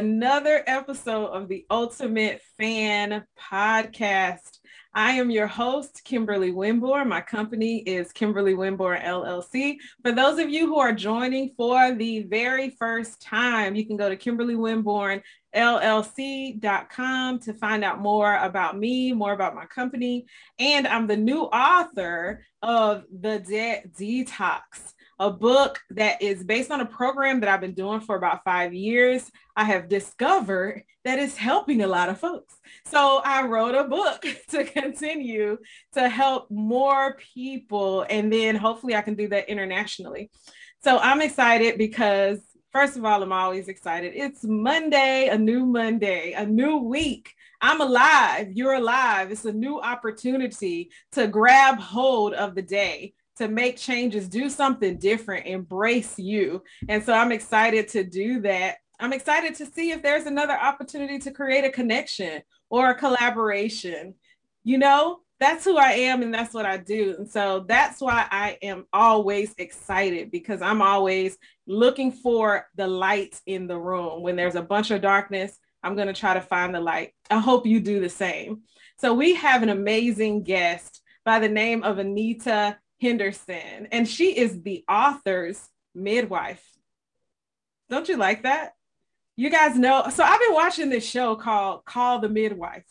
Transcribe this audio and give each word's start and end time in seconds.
Another 0.00 0.64
episode 0.66 1.26
of 1.26 1.46
the 1.46 1.66
Ultimate 1.70 2.40
Fan 2.56 3.22
Podcast. 3.38 4.58
I 4.94 5.12
am 5.12 5.30
your 5.30 5.46
host, 5.46 6.00
Kimberly 6.06 6.52
Winborn. 6.52 7.06
My 7.06 7.20
company 7.20 7.80
is 7.80 8.10
Kimberly 8.10 8.54
Winborn 8.54 9.04
LLC. 9.04 9.76
For 10.02 10.12
those 10.12 10.38
of 10.38 10.48
you 10.48 10.68
who 10.68 10.78
are 10.78 10.94
joining 10.94 11.50
for 11.54 11.92
the 11.92 12.22
very 12.22 12.70
first 12.78 13.20
time, 13.20 13.74
you 13.74 13.84
can 13.84 13.98
go 13.98 14.08
to 14.08 14.16
Kimberly 14.16 14.54
Winborn 14.54 15.20
LLC.com 15.54 17.40
to 17.40 17.52
find 17.52 17.84
out 17.84 18.00
more 18.00 18.36
about 18.36 18.78
me, 18.78 19.12
more 19.12 19.34
about 19.34 19.54
my 19.54 19.66
company. 19.66 20.24
And 20.58 20.88
I'm 20.88 21.08
the 21.08 21.16
new 21.18 21.42
author 21.42 22.42
of 22.62 23.04
The 23.12 23.84
Detox 23.98 24.94
a 25.20 25.30
book 25.30 25.78
that 25.90 26.20
is 26.22 26.42
based 26.42 26.70
on 26.70 26.80
a 26.80 26.86
program 26.86 27.40
that 27.40 27.50
I've 27.50 27.60
been 27.60 27.74
doing 27.74 28.00
for 28.00 28.16
about 28.16 28.42
five 28.42 28.72
years. 28.72 29.30
I 29.54 29.64
have 29.64 29.86
discovered 29.86 30.82
that 31.04 31.18
it's 31.18 31.36
helping 31.36 31.82
a 31.82 31.86
lot 31.86 32.08
of 32.08 32.18
folks. 32.18 32.56
So 32.86 33.20
I 33.22 33.46
wrote 33.46 33.74
a 33.74 33.84
book 33.84 34.24
to 34.48 34.64
continue 34.64 35.58
to 35.92 36.08
help 36.08 36.50
more 36.50 37.18
people. 37.34 38.06
And 38.08 38.32
then 38.32 38.56
hopefully 38.56 38.96
I 38.96 39.02
can 39.02 39.14
do 39.14 39.28
that 39.28 39.50
internationally. 39.50 40.30
So 40.82 40.98
I'm 40.98 41.20
excited 41.20 41.76
because, 41.76 42.38
first 42.72 42.96
of 42.96 43.04
all, 43.04 43.22
I'm 43.22 43.32
always 43.32 43.68
excited. 43.68 44.14
It's 44.16 44.42
Monday, 44.42 45.28
a 45.28 45.36
new 45.36 45.66
Monday, 45.66 46.32
a 46.32 46.46
new 46.46 46.78
week. 46.78 47.34
I'm 47.60 47.82
alive. 47.82 48.52
You're 48.52 48.72
alive. 48.72 49.30
It's 49.30 49.44
a 49.44 49.52
new 49.52 49.82
opportunity 49.82 50.90
to 51.12 51.26
grab 51.26 51.78
hold 51.78 52.32
of 52.32 52.54
the 52.54 52.62
day 52.62 53.12
to 53.40 53.48
make 53.48 53.78
changes, 53.78 54.28
do 54.28 54.50
something 54.50 54.98
different, 54.98 55.46
embrace 55.46 56.18
you. 56.18 56.62
And 56.90 57.02
so 57.02 57.14
I'm 57.14 57.32
excited 57.32 57.88
to 57.88 58.04
do 58.04 58.40
that. 58.42 58.76
I'm 59.00 59.14
excited 59.14 59.54
to 59.54 59.66
see 59.66 59.92
if 59.92 60.02
there's 60.02 60.26
another 60.26 60.52
opportunity 60.52 61.18
to 61.20 61.30
create 61.30 61.64
a 61.64 61.70
connection 61.70 62.42
or 62.68 62.90
a 62.90 62.94
collaboration. 62.94 64.14
You 64.62 64.76
know, 64.76 65.20
that's 65.38 65.64
who 65.64 65.78
I 65.78 65.92
am 65.92 66.22
and 66.22 66.34
that's 66.34 66.52
what 66.52 66.66
I 66.66 66.76
do. 66.76 67.14
And 67.16 67.30
so 67.30 67.64
that's 67.66 68.02
why 68.02 68.26
I 68.30 68.58
am 68.60 68.84
always 68.92 69.54
excited 69.56 70.30
because 70.30 70.60
I'm 70.60 70.82
always 70.82 71.38
looking 71.66 72.12
for 72.12 72.66
the 72.76 72.86
light 72.86 73.40
in 73.46 73.66
the 73.66 73.78
room. 73.78 74.22
When 74.22 74.36
there's 74.36 74.54
a 74.54 74.62
bunch 74.62 74.90
of 74.90 75.00
darkness, 75.00 75.58
I'm 75.82 75.94
going 75.94 76.08
to 76.08 76.12
try 76.12 76.34
to 76.34 76.42
find 76.42 76.74
the 76.74 76.80
light. 76.80 77.14
I 77.30 77.38
hope 77.38 77.66
you 77.66 77.80
do 77.80 78.00
the 78.00 78.10
same. 78.10 78.64
So 78.98 79.14
we 79.14 79.34
have 79.36 79.62
an 79.62 79.70
amazing 79.70 80.42
guest 80.42 81.00
by 81.24 81.38
the 81.38 81.48
name 81.48 81.84
of 81.84 81.96
Anita 81.96 82.76
Henderson, 83.00 83.88
and 83.92 84.08
she 84.08 84.36
is 84.36 84.62
the 84.62 84.84
author's 84.88 85.60
midwife. 85.94 86.64
Don't 87.88 88.08
you 88.08 88.16
like 88.16 88.44
that? 88.44 88.72
You 89.36 89.50
guys 89.50 89.76
know. 89.76 90.06
So 90.10 90.22
I've 90.22 90.40
been 90.40 90.54
watching 90.54 90.90
this 90.90 91.08
show 91.08 91.34
called 91.34 91.84
Call 91.84 92.20
the 92.20 92.28
Midwife. 92.28 92.84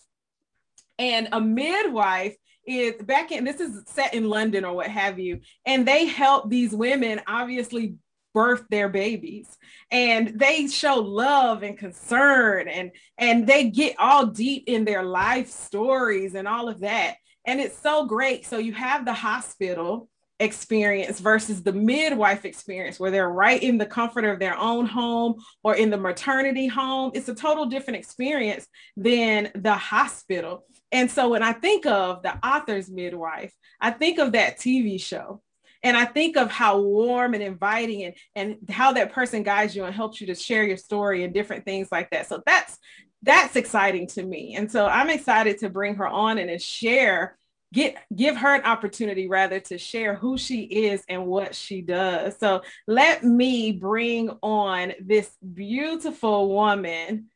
And 0.98 1.30
a 1.32 1.40
midwife 1.40 2.36
is 2.66 2.96
back 3.02 3.32
in 3.32 3.46
this 3.46 3.60
is 3.60 3.84
set 3.88 4.14
in 4.14 4.30
London 4.30 4.66
or 4.66 4.74
what 4.74 4.88
have 4.88 5.20
you. 5.20 5.42
And 5.66 5.88
they 5.88 6.06
help 6.06 6.50
these 6.50 6.74
women 6.74 7.22
obviously 7.28 7.96
birth 8.34 8.64
their 8.70 8.90
babies 8.90 9.58
and 9.92 10.40
they 10.40 10.68
show 10.68 10.96
love 10.96 11.64
and 11.64 11.78
concern 11.78 12.68
and 12.68 12.92
and 13.18 13.48
they 13.48 13.70
get 13.70 13.96
all 13.98 14.28
deep 14.28 14.66
in 14.68 14.86
their 14.86 15.04
life 15.04 15.50
stories 15.50 16.36
and 16.36 16.48
all 16.48 16.70
of 16.70 16.82
that 16.82 17.16
and 17.50 17.60
it's 17.60 17.78
so 17.80 18.06
great. 18.06 18.46
So 18.46 18.60
you 18.60 18.74
have 18.74 19.06
the 19.06 19.14
hospital 19.14 20.08
experience 20.40 21.20
versus 21.20 21.64
the 21.64 21.74
midwife 21.74 22.46
experience 22.46 23.00
where 23.00 23.10
they're 23.10 23.30
right 23.30 23.62
in 23.62 23.80
the 23.80 23.88
comfort 23.88 24.24
of 24.24 24.38
their 24.38 24.56
own 24.56 24.86
home 24.86 25.36
or 25.64 25.76
in 25.76 25.90
the 25.90 25.98
maternity 25.98 26.68
home. 26.68 27.10
It's 27.16 27.28
a 27.28 27.34
total 27.34 27.66
different 27.66 27.98
experience 27.98 28.68
than 28.96 29.50
the 29.56 29.74
hospital. 29.74 30.64
And 30.92 31.10
so 31.10 31.30
when 31.30 31.42
I 31.42 31.54
think 31.54 31.88
of 31.88 32.22
the 32.22 32.38
author's 32.46 32.90
midwife, 32.90 33.54
I 33.81 33.92
think 33.92 34.20
of 34.20 34.34
that 34.34 34.60
TV 34.60 35.02
show. 35.02 35.42
And 35.81 35.98
I 35.98 36.06
think 36.06 36.38
of 36.38 36.52
how 36.52 36.80
warm 36.80 37.34
and 37.34 37.42
inviting 37.42 38.04
and, 38.04 38.16
and 38.36 38.58
how 38.70 38.94
that 38.94 39.12
person 39.12 39.42
guides 39.42 39.76
you 39.76 39.86
and 39.86 39.96
helps 39.96 40.22
you 40.22 40.28
to 40.28 40.36
share 40.36 40.64
your 40.64 40.78
story 40.78 41.24
and 41.24 41.34
different 41.34 41.66
things 41.66 41.88
like 41.92 42.12
that. 42.12 42.28
So 42.28 42.44
that's 42.46 42.78
that's 43.24 43.56
exciting 43.56 44.08
to 44.08 44.24
me. 44.24 44.56
And 44.56 44.72
so 44.72 44.86
I'm 44.86 45.10
excited 45.10 45.58
to 45.60 45.70
bring 45.70 45.96
her 45.96 46.08
on 46.08 46.38
and 46.38 46.62
share 46.62 47.38
get 47.74 47.97
give 48.16 48.38
her 48.38 48.56
an 48.56 48.63
opportunity 48.63 49.28
rather 49.28 49.59
to 49.59 49.78
share 49.78 50.16
who 50.16 50.38
she 50.38 50.62
is 50.62 51.03
and 51.07 51.25
what 51.25 51.53
she 51.53 51.81
does. 51.81 52.38
So 52.40 52.62
let 52.88 53.24
me 53.24 53.72
bring 53.72 54.31
on 54.41 54.94
this 55.00 55.30
beautiful 55.53 56.50
woman, 56.50 57.28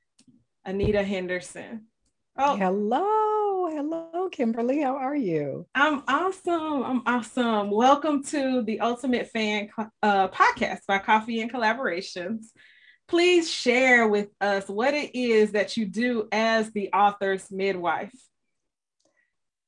Anita 0.65 1.03
Henderson. 1.03 1.85
Oh, 2.35 2.55
hello, 2.55 3.67
hello, 3.69 4.29
Kimberly. 4.29 4.81
How 4.81 4.95
are 4.95 5.15
you? 5.15 5.67
I'm 5.75 6.01
awesome. 6.07 6.83
I'm 6.83 7.01
awesome. 7.05 7.69
Welcome 7.69 8.23
to 8.25 8.63
the 8.63 8.79
Ultimate 8.79 9.27
Fan 9.27 9.69
uh, 10.01 10.29
podcast 10.29 10.79
by 10.87 10.97
Coffee 10.97 11.41
and 11.41 11.53
Collaborations. 11.53 12.45
Please 13.07 13.51
share 13.51 14.07
with 14.07 14.29
us 14.41 14.67
what 14.67 14.95
it 14.95 15.15
is 15.15 15.51
that 15.51 15.77
you 15.77 15.85
do 15.85 16.27
as 16.31 16.71
the 16.71 16.89
author's 16.91 17.51
midwife. 17.51 18.11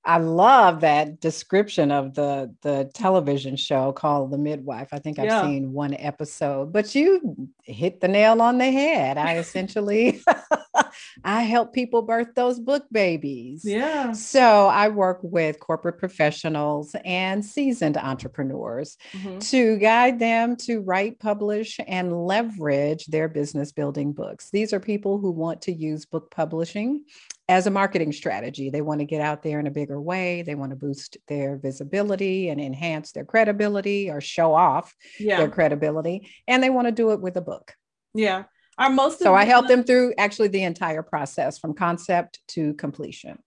I 0.06 0.18
love 0.18 0.82
that 0.82 1.20
description 1.20 1.92
of 1.92 2.14
the 2.14 2.54
the 2.62 2.90
television 2.94 3.56
show 3.56 3.92
called 3.92 4.32
The 4.32 4.38
Midwife. 4.38 4.90
I 4.92 5.00
think 5.00 5.18
I've 5.18 5.26
yeah. 5.26 5.42
seen 5.42 5.74
one 5.74 5.96
episode, 5.96 6.72
but 6.72 6.94
you 6.94 7.50
hit 7.64 8.02
the 8.02 8.08
nail 8.08 8.42
on 8.42 8.60
the 8.60 8.72
head. 8.72 9.18
I 9.18 9.38
essentially 9.38 10.22
I 11.24 11.42
help 11.42 11.74
people 11.74 12.04
birth 12.04 12.36
those 12.36 12.60
book 12.60 12.86
babies. 12.92 13.64
Yeah. 13.66 14.12
So 14.12 14.68
I 14.68 14.90
work 14.90 15.20
with 15.24 15.60
corporate 15.60 15.98
professionals 15.98 16.96
and 17.04 17.44
seasoned 17.44 17.98
entrepreneurs 17.98 18.98
mm-hmm. 19.12 19.40
to 19.40 19.78
guide 19.78 20.20
them 20.20 20.56
to 20.58 20.82
write, 20.82 21.20
publish, 21.20 21.80
and 21.88 22.26
leverage 22.26 23.08
their 23.08 23.28
business 23.28 23.72
building 23.72 24.14
books. 24.14 24.52
These 24.52 24.72
are 24.72 24.80
people 24.80 25.18
who 25.18 25.32
want 25.32 25.64
to 25.64 25.72
use 25.72 26.06
book 26.06 26.30
publishing 26.30 27.06
as 27.48 27.68
a 27.68 27.72
marketing 27.72 28.12
strategy. 28.12 28.70
They 28.70 28.82
want 28.82 29.00
to 29.00 29.06
get 29.06 29.22
out 29.22 29.44
there 29.44 29.60
in 29.60 29.68
a 29.68 29.72
bigger 29.72 30.02
way. 30.02 30.42
They 30.42 30.56
want 30.56 30.72
to 30.72 30.76
boost 30.76 31.18
their 31.28 31.58
visibility 31.58 32.50
and 32.50 32.60
enhance 32.60 33.12
their 33.12 33.26
credibility 33.26 34.10
or 34.10 34.20
show 34.20 34.54
off 34.54 34.94
yeah. 35.20 35.38
their 35.38 35.50
credibility. 35.50 36.30
And 36.48 36.64
they 36.64 36.70
want 36.70 36.88
to 36.88 36.92
do 36.92 37.12
it 37.12 37.22
with 37.22 37.38
a 37.38 37.42
book. 37.42 37.74
Yeah. 38.14 38.46
Are 38.78 38.90
most 38.90 39.20
so 39.20 39.34
I 39.34 39.46
help 39.46 39.68
them 39.68 39.84
through 39.84 40.14
actually 40.18 40.50
the 40.50 40.64
entire 40.64 41.04
process 41.04 41.58
from 41.58 41.76
concept 41.76 42.40
to 42.50 42.74
completion. 42.74 43.38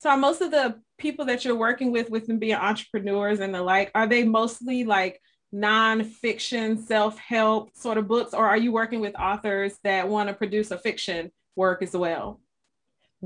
So 0.00 0.10
are 0.10 0.16
most 0.16 0.40
of 0.40 0.50
the 0.50 0.80
people 0.98 1.26
that 1.26 1.44
you're 1.44 1.54
working 1.54 1.92
with 1.92 2.10
with 2.10 2.26
them 2.26 2.38
being 2.38 2.56
entrepreneurs 2.56 3.40
and 3.40 3.54
the 3.54 3.62
like, 3.62 3.92
are 3.94 4.08
they 4.08 4.24
mostly 4.24 4.84
like 4.84 5.20
nonfiction, 5.54 6.84
self-help 6.84 7.76
sort 7.76 7.96
of 7.96 8.08
books, 8.08 8.34
or 8.34 8.44
are 8.44 8.56
you 8.56 8.72
working 8.72 9.00
with 9.00 9.14
authors 9.14 9.78
that 9.84 10.08
want 10.08 10.28
to 10.28 10.34
produce 10.34 10.70
a 10.70 10.78
fiction 10.78 11.30
work 11.54 11.82
as 11.82 11.92
well? 11.92 12.40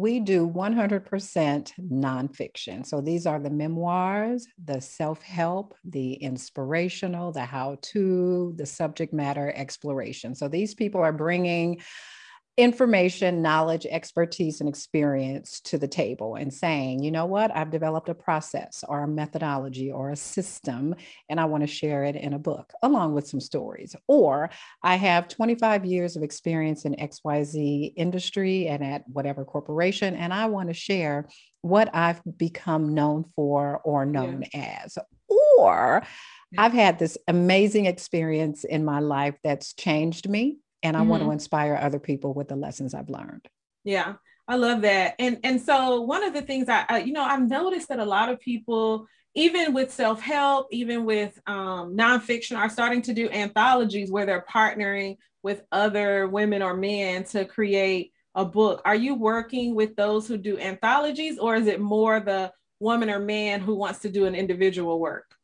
We 0.01 0.19
do 0.19 0.49
100% 0.49 1.73
nonfiction. 1.79 2.87
So 2.87 3.03
these 3.03 3.27
are 3.27 3.39
the 3.39 3.51
memoirs, 3.51 4.47
the 4.65 4.81
self 4.81 5.21
help, 5.23 5.75
the 5.85 6.15
inspirational, 6.15 7.33
the 7.33 7.45
how 7.45 7.77
to, 7.93 8.55
the 8.57 8.65
subject 8.65 9.13
matter 9.13 9.53
exploration. 9.55 10.35
So 10.35 10.49
these 10.49 10.75
people 10.75 11.03
are 11.03 11.13
bringing 11.13 11.83
information, 12.61 13.43
knowledge, 13.43 13.87
expertise, 13.87 14.61
and 14.61 14.69
experience 14.69 15.61
to 15.63 15.79
the 15.79 15.89
table 15.89 16.37
and 16.37 16.53
saying, 16.53 17.03
you 17.03 17.11
know 17.11 17.27
what, 17.27 17.55
I've 17.55 17.71
developed 17.71 18.09
a 18.09 18.15
process 18.15 18.85
or 18.89 19.03
a 19.03 19.09
methodology 19.09 19.91
or 19.91 20.11
a 20.11 20.17
system, 20.17 20.95
and 21.29 21.41
I 21.41 21.47
want 21.47 21.63
to 21.63 21.67
share 21.67 22.05
it 22.05 22.17
in 22.17 22.33
a 22.33 22.39
book 22.39 22.73
along 22.83 23.15
with 23.15 23.27
some 23.27 23.41
stories. 23.41 23.97
Or 24.07 24.51
I 24.83 24.97
have 24.97 25.29
25 25.29 25.85
years 25.85 26.17
of 26.17 26.23
experience 26.23 26.85
in 26.85 26.95
XYZ 26.95 27.93
industry 27.97 28.69
and 28.69 28.85
at 28.85 29.05
whatever 29.09 29.45
corporation, 29.45 30.15
and 30.15 30.33
I 30.33 30.47
want 30.47 30.69
to 30.69 30.75
share 30.75 31.29
what 31.63 31.95
I've 31.95 32.23
become 32.37 32.95
known 32.95 33.25
for 33.35 33.81
or 33.85 34.07
known 34.07 34.45
yeah. 34.55 34.79
as. 34.85 34.99
Or 35.29 36.03
I've 36.59 36.73
had 36.73 36.99
this 36.99 37.17
amazing 37.29 37.87
experience 37.87 38.65
in 38.65 38.85
my 38.85 39.01
life 39.01 39.37
that's 39.45 39.75
changed 39.75 40.29
me 40.29 40.59
and 40.83 40.97
I 40.97 41.01
mm-hmm. 41.01 41.09
want 41.09 41.23
to 41.23 41.31
inspire 41.31 41.79
other 41.81 41.99
people 41.99 42.35
with 42.35 42.49
the 42.49 42.57
lessons 42.57 42.95
I've 42.95 43.11
learned. 43.11 43.47
Yeah, 43.85 44.15
I 44.49 44.57
love 44.57 44.83
that. 44.83 45.15
And 45.19 45.39
and 45.45 45.61
so 45.61 46.01
one 46.03 46.25
of 46.25 46.35
the 46.35 46.43
things 46.43 46.69
I, 46.69 46.85
I 46.89 46.99
you 47.01 47.13
know 47.13 47.23
I've 47.23 47.49
noticed 47.49 47.89
that 47.89 47.99
a 47.99 48.05
lot 48.05 48.29
of 48.29 48.41
people 48.41 49.07
even 49.35 49.73
with 49.73 49.93
self 49.93 50.21
help, 50.21 50.69
even 50.73 51.05
with 51.05 51.41
um, 51.47 51.97
nonfiction, 51.97 52.57
are 52.57 52.69
starting 52.69 53.03
to 53.03 53.15
do 53.15 53.29
anthologies 53.31 54.11
where 54.11 54.27
they're 54.27 54.45
partnering 54.51 55.17
with 55.43 55.63
other 55.73 56.29
women 56.29 56.63
or 56.63 56.75
men 56.75 57.25
to 57.25 57.45
create 57.45 58.13
a 58.35 58.45
book. 58.45 58.83
Are 58.85 58.95
you 58.95 59.15
working 59.15 59.75
with 59.75 59.97
those 59.97 60.27
who 60.27 60.37
do 60.37 60.59
anthologies, 60.59 61.39
or 61.39 61.55
is 61.55 61.67
it 61.67 61.81
more 61.81 62.21
the 62.21 62.53
woman 62.81 63.11
or 63.11 63.21
man 63.21 63.61
who 63.61 63.77
wants 63.77 64.01
to 64.01 64.11
do 64.11 64.27
an 64.27 64.35
individual 64.35 64.99
work? 64.99 65.35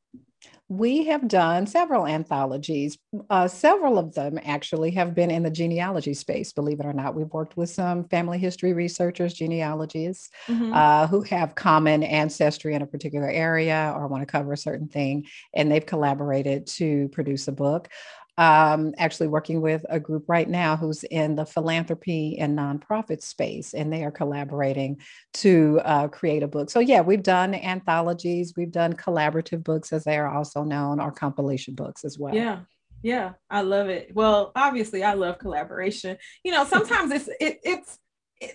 We 0.68 1.04
have 1.04 1.28
done 1.28 1.68
several 1.68 2.08
anthologies. 2.08 2.98
Uh, 3.30 3.46
several 3.46 3.98
of 3.98 4.14
them 4.14 4.36
actually 4.44 4.90
have 4.92 5.14
been 5.14 5.30
in 5.30 5.44
the 5.44 5.50
genealogy 5.50 6.12
space, 6.12 6.52
believe 6.52 6.80
it 6.80 6.86
or 6.86 6.92
not. 6.92 7.14
We've 7.14 7.32
worked 7.32 7.56
with 7.56 7.70
some 7.70 8.08
family 8.08 8.38
history 8.38 8.72
researchers, 8.72 9.32
genealogists, 9.32 10.28
mm-hmm. 10.48 10.72
uh, 10.72 11.06
who 11.06 11.22
have 11.22 11.54
common 11.54 12.02
ancestry 12.02 12.74
in 12.74 12.82
a 12.82 12.86
particular 12.86 13.28
area 13.28 13.92
or 13.94 14.08
want 14.08 14.22
to 14.22 14.26
cover 14.26 14.54
a 14.54 14.56
certain 14.56 14.88
thing, 14.88 15.26
and 15.54 15.70
they've 15.70 15.86
collaborated 15.86 16.66
to 16.66 17.08
produce 17.10 17.46
a 17.46 17.52
book 17.52 17.88
um, 18.38 18.94
actually 18.98 19.28
working 19.28 19.60
with 19.60 19.84
a 19.88 19.98
group 19.98 20.24
right 20.28 20.48
now 20.48 20.76
who's 20.76 21.04
in 21.04 21.36
the 21.36 21.46
philanthropy 21.46 22.38
and 22.38 22.58
nonprofit 22.58 23.22
space, 23.22 23.74
and 23.74 23.92
they 23.92 24.04
are 24.04 24.10
collaborating 24.10 25.00
to 25.34 25.80
uh, 25.84 26.08
create 26.08 26.42
a 26.42 26.48
book. 26.48 26.70
So, 26.70 26.80
yeah, 26.80 27.00
we've 27.00 27.22
done 27.22 27.54
anthologies, 27.54 28.54
we've 28.56 28.72
done 28.72 28.92
collaborative 28.92 29.64
books, 29.64 29.92
as 29.92 30.04
they 30.04 30.18
are 30.18 30.28
also 30.28 30.64
known, 30.64 31.00
or 31.00 31.10
compilation 31.10 31.74
books 31.74 32.04
as 32.04 32.18
well. 32.18 32.34
Yeah. 32.34 32.60
Yeah, 33.02 33.34
I 33.48 33.60
love 33.60 33.88
it. 33.88 34.12
Well, 34.14 34.50
obviously, 34.56 35.04
I 35.04 35.12
love 35.12 35.38
collaboration. 35.38 36.16
You 36.42 36.50
know, 36.50 36.64
sometimes 36.64 37.12
it's 37.12 37.28
it, 37.40 37.60
it's 37.62 37.98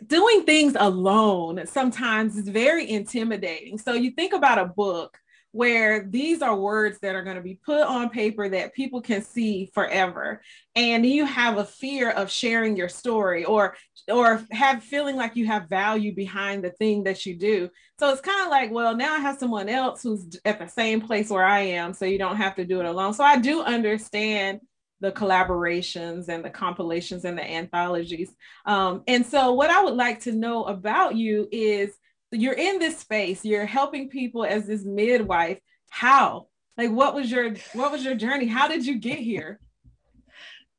doing 0.05 0.43
things 0.43 0.75
alone. 0.77 1.65
Sometimes 1.67 2.35
is 2.35 2.49
very 2.49 2.89
intimidating. 2.89 3.77
So 3.77 3.93
you 3.93 4.11
think 4.11 4.33
about 4.33 4.59
a 4.59 4.65
book 4.65 5.17
where 5.51 6.03
these 6.03 6.41
are 6.41 6.55
words 6.55 6.99
that 6.99 7.15
are 7.15 7.23
going 7.23 7.35
to 7.35 7.41
be 7.41 7.59
put 7.65 7.81
on 7.81 8.09
paper 8.09 8.47
that 8.47 8.73
people 8.73 9.01
can 9.01 9.21
see 9.21 9.69
forever. 9.73 10.41
And 10.75 11.05
you 11.05 11.25
have 11.25 11.57
a 11.57 11.65
fear 11.65 12.09
of 12.09 12.31
sharing 12.31 12.77
your 12.77 12.89
story 12.89 13.43
or 13.43 13.75
or 14.09 14.43
have 14.51 14.83
feeling 14.83 15.15
like 15.15 15.35
you 15.35 15.45
have 15.45 15.69
value 15.69 16.15
behind 16.15 16.63
the 16.63 16.71
thing 16.71 17.03
that 17.03 17.25
you 17.25 17.35
do. 17.35 17.69
So 17.99 18.09
it's 18.09 18.21
kind 18.21 18.41
of 18.41 18.49
like 18.49 18.71
well 18.71 18.95
now 18.95 19.13
i 19.15 19.19
have 19.19 19.37
someone 19.37 19.69
else 19.69 20.01
who's 20.01 20.39
at 20.45 20.59
the 20.59 20.67
same 20.67 21.01
place 21.01 21.29
where 21.29 21.45
i 21.45 21.59
am 21.59 21.93
so 21.93 22.05
you 22.05 22.17
don't 22.17 22.37
have 22.37 22.55
to 22.55 22.65
do 22.65 22.79
it 22.79 22.85
alone. 22.85 23.13
So 23.13 23.23
i 23.23 23.37
do 23.37 23.61
understand 23.61 24.61
the 25.01 25.11
collaborations 25.11 26.29
and 26.29 26.45
the 26.45 26.49
compilations 26.49 27.25
and 27.25 27.35
the 27.35 27.43
anthologies. 27.43 28.31
Um, 28.65 29.03
and 29.07 29.25
so 29.25 29.51
what 29.53 29.69
i 29.69 29.83
would 29.83 29.95
like 29.95 30.21
to 30.21 30.31
know 30.31 30.63
about 30.63 31.15
you 31.15 31.47
is 31.51 31.91
you're 32.31 32.53
in 32.53 32.79
this 32.79 32.97
space 32.97 33.43
you're 33.43 33.65
helping 33.65 34.09
people 34.09 34.45
as 34.45 34.67
this 34.67 34.85
midwife. 34.85 35.59
How? 35.89 36.47
Like 36.77 36.91
what 36.91 37.13
was 37.13 37.29
your 37.29 37.53
what 37.73 37.91
was 37.91 38.03
your 38.03 38.15
journey? 38.15 38.47
How 38.47 38.67
did 38.67 38.85
you 38.85 38.97
get 38.97 39.19
here? 39.19 39.59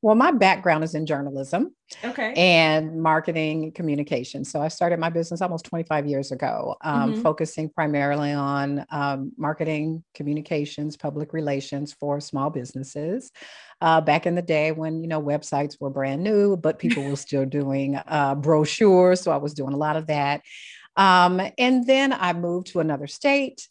Well 0.01 0.17
my 0.17 0.33
background 0.33 0.83
is 0.83 0.97
in 0.97 1.07
journalism 1.07 1.77
okay. 2.03 2.33
and 2.35 3.01
marketing 3.01 3.71
communication. 3.73 4.45
So 4.45 4.61
i 4.61 4.69
started 4.69 4.99
my 4.99 5.11
business 5.11 5.41
almost 5.41 5.65
25 5.67 6.07
years 6.07 6.33
ago 6.33 6.75
um, 6.81 7.13
mm-hmm. 7.13 7.23
focusing 7.23 7.69
primarily 7.69 8.33
on 8.33 8.85
um, 8.91 9.33
marketing 9.37 10.03
communications 10.15 10.97
public 10.97 11.33
relations 11.33 11.93
for 11.93 12.19
small 12.19 12.51
businesses 12.51 13.31
uh, 13.81 14.01
back 14.01 14.27
in 14.27 14.35
the 14.35 14.43
day 14.43 14.73
when 14.73 15.03
you 15.03 15.09
know 15.09 15.23
websites 15.23 15.81
were 15.81 15.91
brand 15.91 16.25
new 16.25 16.57
but 16.57 16.81
people 16.81 17.05
were 17.05 17.17
still 17.29 17.47
doing 17.47 17.97
uh, 18.09 18.35
brochures. 18.35 19.21
So 19.21 19.31
i 19.31 19.37
was 19.37 19.55
doing 19.55 19.75
a 19.75 19.79
lot 19.79 19.97
of 19.97 20.09
that 20.09 20.41
um, 20.97 21.41
and 21.59 21.87
then 21.87 22.13
I 22.13 22.33
moved 22.33 22.69
to 22.69 22.81
another 22.81 23.07
state. 23.07 23.69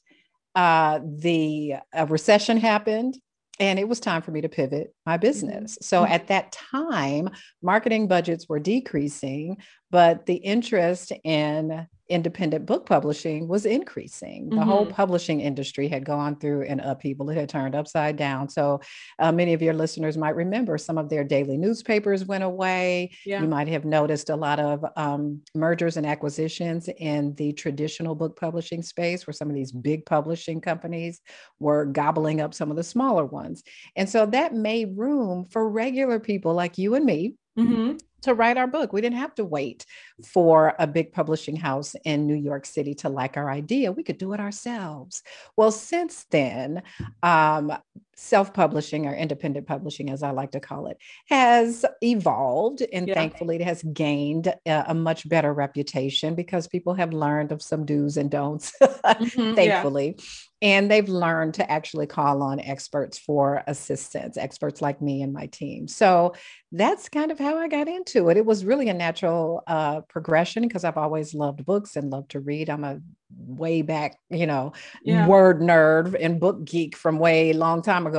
Uh, 0.53 0.99
the 1.03 1.75
recession 2.07 2.57
happened 2.57 3.17
and 3.61 3.77
it 3.77 3.87
was 3.87 3.99
time 3.99 4.21
for 4.23 4.31
me 4.31 4.41
to 4.41 4.49
pivot 4.49 4.93
my 5.05 5.13
mm-hmm. 5.13 5.21
business. 5.21 5.77
So 5.81 6.03
mm-hmm. 6.03 6.13
at 6.13 6.27
that 6.27 6.51
time, 6.51 7.29
marketing 7.61 8.07
budgets 8.07 8.49
were 8.49 8.59
decreasing, 8.59 9.57
but 9.91 10.25
the 10.25 10.35
interest 10.35 11.11
in 11.23 11.87
independent 12.11 12.65
book 12.65 12.85
publishing 12.85 13.47
was 13.47 13.65
increasing. 13.65 14.49
The 14.49 14.57
mm-hmm. 14.57 14.69
whole 14.69 14.85
publishing 14.85 15.39
industry 15.39 15.87
had 15.87 16.03
gone 16.03 16.35
through 16.35 16.63
an 16.63 16.81
upheaval, 16.81 17.29
it 17.29 17.37
had 17.37 17.49
turned 17.49 17.73
upside 17.73 18.17
down. 18.17 18.49
So, 18.49 18.81
uh, 19.17 19.31
many 19.31 19.53
of 19.53 19.61
your 19.61 19.73
listeners 19.73 20.17
might 20.17 20.35
remember 20.35 20.77
some 20.77 20.97
of 20.97 21.09
their 21.09 21.23
daily 21.23 21.57
newspapers 21.57 22.25
went 22.25 22.43
away. 22.43 23.11
Yeah. 23.25 23.41
You 23.41 23.47
might 23.47 23.69
have 23.69 23.85
noticed 23.85 24.29
a 24.29 24.35
lot 24.35 24.59
of 24.59 24.85
um, 24.97 25.41
mergers 25.55 25.97
and 25.97 26.05
acquisitions 26.05 26.89
in 26.97 27.33
the 27.35 27.53
traditional 27.53 28.13
book 28.13 28.37
publishing 28.37 28.83
space, 28.83 29.25
where 29.25 29.33
some 29.33 29.49
of 29.49 29.55
these 29.55 29.71
big 29.71 30.05
publishing 30.05 30.59
companies 30.59 31.21
were 31.59 31.85
gobbling 31.85 32.41
up 32.41 32.53
some 32.53 32.69
of 32.69 32.77
the 32.77 32.83
smaller 32.83 33.25
ones. 33.25 33.63
And 33.95 34.09
so 34.09 34.25
that 34.27 34.53
made 34.53 34.97
room 34.97 35.45
for 35.45 35.67
regular 35.67 36.19
people 36.19 36.53
like 36.53 36.77
you 36.77 36.95
and 36.95 37.05
me. 37.05 37.35
Mm-hmm 37.57 37.97
to 38.21 38.33
write 38.33 38.57
our 38.57 38.67
book. 38.67 38.93
We 38.93 39.01
didn't 39.01 39.19
have 39.19 39.35
to 39.35 39.45
wait 39.45 39.85
for 40.23 40.73
a 40.79 40.87
big 40.87 41.11
publishing 41.11 41.55
house 41.55 41.95
in 42.05 42.27
New 42.27 42.35
York 42.35 42.65
City 42.65 42.93
to 42.95 43.09
like 43.09 43.37
our 43.37 43.49
idea. 43.49 43.91
We 43.91 44.03
could 44.03 44.17
do 44.17 44.33
it 44.33 44.39
ourselves. 44.39 45.23
Well, 45.55 45.71
since 45.71 46.25
then, 46.31 46.83
um, 47.23 47.73
self 48.21 48.53
publishing 48.53 49.07
or 49.07 49.15
independent 49.15 49.65
publishing, 49.65 50.11
as 50.11 50.21
I 50.21 50.29
like 50.29 50.51
to 50.51 50.59
call 50.59 50.85
it, 50.87 50.97
has 51.27 51.83
evolved. 52.01 52.83
And 52.93 53.07
yeah. 53.07 53.15
thankfully, 53.15 53.55
it 53.55 53.63
has 53.63 53.81
gained 53.81 54.47
a, 54.47 54.85
a, 54.87 54.93
much 54.93 55.27
better 55.27 55.51
reputation 55.51 56.35
because 56.35 56.67
people 56.67 56.93
have 56.93 57.13
learned 57.13 57.51
of 57.51 57.63
some 57.63 57.83
do's 57.83 58.17
and 58.17 58.29
don'ts, 58.29 58.73
mm-hmm, 58.81 59.53
thankfully. 59.55 60.15
Yeah. 60.17 60.23
And 60.63 60.91
they've 60.91 61.09
learned 61.09 61.55
to 61.55 61.69
actually 61.71 62.05
call 62.05 62.43
on 62.43 62.59
experts 62.59 63.17
for 63.17 63.63
assistance, 63.65 64.37
experts 64.37 64.79
like 64.79 65.01
me 65.01 65.23
and 65.23 65.33
my 65.33 65.47
team. 65.47 65.87
So 65.87 66.35
that's 66.71 67.09
kind 67.09 67.31
of 67.31 67.39
how 67.39 67.57
I 67.57 67.67
got 67.67 67.87
into 67.87 68.29
it. 68.29 68.37
It 68.37 68.45
was 68.45 68.63
really 68.63 68.87
a 68.89 68.93
natural 68.93 69.63
uh, 69.65 70.01
progression 70.01 70.67
because 70.67 70.83
I've 70.83 70.97
always 70.97 71.33
loved 71.33 71.65
books 71.65 71.95
and 71.95 72.11
loved 72.11 72.29
to 72.31 72.39
read. 72.39 72.69
I'm 72.69 72.83
a 72.83 72.99
way 73.37 73.81
back, 73.81 74.17
you 74.29 74.45
know, 74.45 74.73
yeah. 75.03 75.27
word 75.27 75.61
nerd 75.61 76.15
and 76.19 76.39
book 76.39 76.63
geek 76.63 76.95
from 76.95 77.19
way 77.19 77.53
long 77.53 77.81
time 77.81 78.07
ago. 78.07 78.10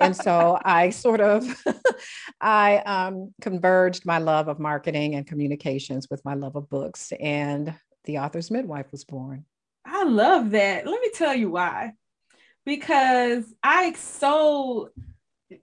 And 0.00 0.14
so 0.16 0.58
I 0.64 0.90
sort 0.90 1.20
of 1.20 1.44
I 2.40 2.78
um, 2.78 3.34
converged 3.40 4.06
my 4.06 4.18
love 4.18 4.48
of 4.48 4.58
marketing 4.58 5.14
and 5.14 5.26
communications 5.26 6.08
with 6.10 6.24
my 6.24 6.34
love 6.34 6.56
of 6.56 6.68
books 6.68 7.12
and 7.20 7.74
the 8.04 8.18
author's 8.18 8.50
midwife 8.50 8.90
was 8.92 9.04
born. 9.04 9.44
I 9.84 10.04
love 10.04 10.50
that. 10.50 10.86
Let 10.86 11.00
me 11.00 11.10
tell 11.14 11.34
you 11.34 11.50
why. 11.50 11.92
Because 12.64 13.44
I 13.62 13.92
so 13.94 14.90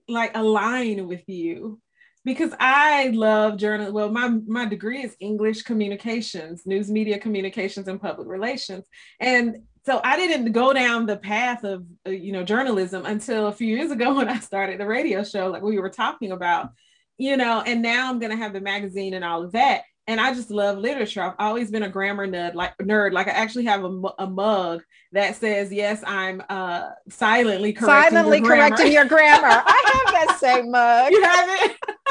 like 0.07 0.35
align 0.35 1.07
with 1.07 1.27
you 1.27 1.79
because 2.27 2.51
I 2.59 3.07
love 3.13 3.57
journal. 3.57 3.93
Well, 3.93 4.11
my 4.11 4.27
my 4.45 4.65
degree 4.65 5.01
is 5.01 5.15
English 5.21 5.61
communications, 5.63 6.65
news 6.65 6.91
media 6.91 7.19
communications, 7.19 7.87
and 7.87 8.01
public 8.01 8.27
relations, 8.27 8.85
and 9.21 9.59
so 9.87 10.01
I 10.03 10.17
didn't 10.17 10.51
go 10.51 10.73
down 10.73 11.05
the 11.05 11.15
path 11.15 11.63
of 11.63 11.85
uh, 12.05 12.09
you 12.09 12.33
know 12.33 12.43
journalism 12.43 13.05
until 13.05 13.47
a 13.47 13.53
few 13.53 13.73
years 13.73 13.89
ago 13.89 14.13
when 14.15 14.27
I 14.27 14.39
started 14.39 14.81
the 14.81 14.85
radio 14.85 15.23
show, 15.23 15.47
like 15.47 15.61
we 15.61 15.79
were 15.79 15.89
talking 15.89 16.33
about, 16.33 16.71
you 17.17 17.37
know, 17.37 17.61
and 17.65 17.81
now 17.81 18.09
I'm 18.09 18.19
gonna 18.19 18.35
have 18.35 18.51
the 18.51 18.59
magazine 18.59 19.13
and 19.13 19.23
all 19.23 19.43
of 19.43 19.53
that. 19.53 19.83
And 20.05 20.19
I 20.19 20.33
just 20.33 20.51
love 20.51 20.77
literature. 20.77 21.21
I've 21.21 21.35
always 21.39 21.71
been 21.71 21.83
a 21.83 21.89
grammar 21.89 22.27
nerd, 22.27 22.53
like 22.53 22.77
nerd. 22.79 23.13
Like 23.13 23.29
I 23.29 23.31
actually 23.31 23.65
have 23.65 23.85
a, 23.85 24.01
a 24.19 24.29
mug 24.29 24.83
that 25.13 25.37
says, 25.37 25.71
"Yes, 25.71 26.03
I'm 26.05 26.43
uh, 26.49 26.89
silently 27.07 27.71
correcting 27.71 28.17
silently 28.17 28.39
your 28.39 28.47
correcting 28.47 28.91
your 28.91 29.05
grammar." 29.05 29.63
I 29.65 30.03
have 30.05 30.27
that 30.27 30.37
same 30.41 30.69
mug. 30.69 31.11
You 31.11 31.23
have 31.23 31.49
it 31.49 31.77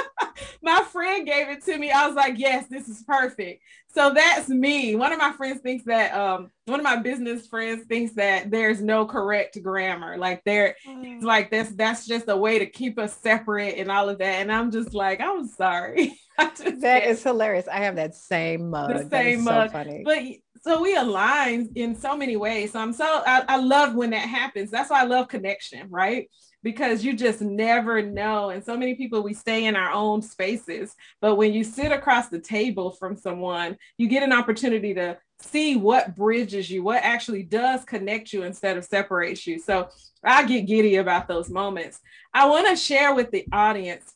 my 0.63 0.83
friend 0.83 1.27
gave 1.27 1.49
it 1.49 1.65
to 1.65 1.77
me. 1.79 1.91
I 1.91 2.07
was 2.07 2.17
like, 2.17 2.39
yes, 2.39 2.67
this 2.69 2.89
is 2.89 3.03
perfect. 3.07 3.63
So 3.89 4.13
that's 4.13 4.49
me. 4.49 4.95
One 4.95 5.13
of 5.13 5.19
my 5.19 5.33
friends 5.33 5.61
thinks 5.63 5.85
that 5.85 6.15
um 6.15 6.51
one 6.67 6.81
of 6.81 6.85
my 6.85 6.97
business 6.97 7.47
friends 7.47 7.87
thinks 7.87 8.15
that 8.15 8.51
there's 8.51 8.83
no 8.83 9.07
correct 9.07 9.61
grammar. 9.63 10.19
Like 10.19 10.43
there 10.45 10.77
mm. 10.87 11.23
like 11.23 11.51
that's 11.51 11.75
that's 11.75 12.07
just 12.07 12.29
a 12.29 12.37
way 12.37 12.59
to 12.59 12.67
keep 12.67 12.99
us 12.99 13.17
separate 13.23 13.79
and 13.79 13.91
all 13.91 14.09
of 14.09 14.19
that. 14.19 14.43
And 14.43 14.53
I'm 14.53 14.71
just 14.71 14.93
like, 14.93 15.21
I'm 15.21 15.47
sorry. 15.47 16.19
that 16.39 17.05
is 17.05 17.23
hilarious. 17.23 17.67
I 17.69 17.79
have 17.79 17.97
that 17.97 18.15
same 18.15 18.69
mug. 18.69 18.91
The 18.91 19.09
same 19.09 19.45
mug. 19.45 19.71
So 19.71 19.73
funny. 19.73 20.03
But 20.05 20.23
so 20.63 20.83
we 20.83 20.97
align 20.97 21.71
in 21.77 21.95
so 21.95 22.17
many 22.17 22.37
ways. 22.37 22.73
So 22.73 22.81
I'm 22.81 22.93
so 22.93 23.05
I, 23.05 23.45
I 23.49 23.57
love 23.57 23.95
when 23.95 24.11
that 24.11 24.29
happens. 24.29 24.71
That's 24.71 24.91
why 24.91 25.01
I 25.01 25.05
love 25.05 25.29
connection, 25.29 25.89
right? 25.89 26.29
Because 26.67 27.05
you 27.05 27.15
just 27.15 27.41
never 27.41 28.03
know. 28.03 28.51
And 28.51 28.65
so 28.65 28.77
many 28.77 28.97
people, 28.97 29.23
we 29.23 29.35
stay 29.35 29.67
in 29.67 29.77
our 29.77 29.93
own 29.93 30.21
spaces. 30.21 30.97
But 31.21 31.37
when 31.37 31.53
you 31.53 31.63
sit 31.63 31.93
across 31.93 32.29
the 32.29 32.41
table 32.41 32.91
from 32.91 33.17
someone, 33.17 33.77
you 33.99 34.09
get 34.09 34.25
an 34.25 34.33
opportunity 34.33 34.93
to 34.95 35.17
see 35.41 35.77
what 35.77 36.17
bridges 36.17 36.69
you, 36.69 36.83
what 36.83 37.05
actually 37.05 37.45
does 37.45 37.85
connect 37.85 38.33
you 38.33 38.43
instead 38.43 38.77
of 38.77 38.85
separates 38.85 39.47
you. 39.47 39.61
So 39.61 39.91
I 40.25 40.45
get 40.45 40.67
giddy 40.67 40.97
about 40.97 41.29
those 41.29 41.49
moments. 41.49 42.01
I 42.35 42.49
want 42.49 42.67
to 42.67 42.75
share 42.75 43.15
with 43.15 43.31
the 43.31 43.47
audience 43.53 44.13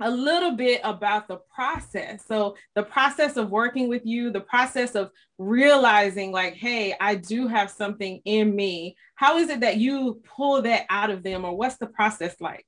a 0.00 0.10
little 0.10 0.52
bit 0.52 0.80
about 0.84 1.28
the 1.28 1.38
process. 1.54 2.24
So, 2.26 2.56
the 2.74 2.82
process 2.82 3.36
of 3.36 3.50
working 3.50 3.88
with 3.88 4.04
you, 4.04 4.30
the 4.30 4.40
process 4.40 4.94
of 4.94 5.10
realizing, 5.38 6.32
like, 6.32 6.54
hey, 6.54 6.94
I 7.00 7.14
do 7.16 7.46
have 7.46 7.70
something 7.70 8.20
in 8.24 8.54
me. 8.54 8.96
How 9.14 9.38
is 9.38 9.50
it 9.50 9.60
that 9.60 9.76
you 9.76 10.20
pull 10.24 10.62
that 10.62 10.86
out 10.90 11.10
of 11.10 11.22
them, 11.22 11.44
or 11.44 11.56
what's 11.56 11.76
the 11.76 11.86
process 11.86 12.36
like? 12.40 12.66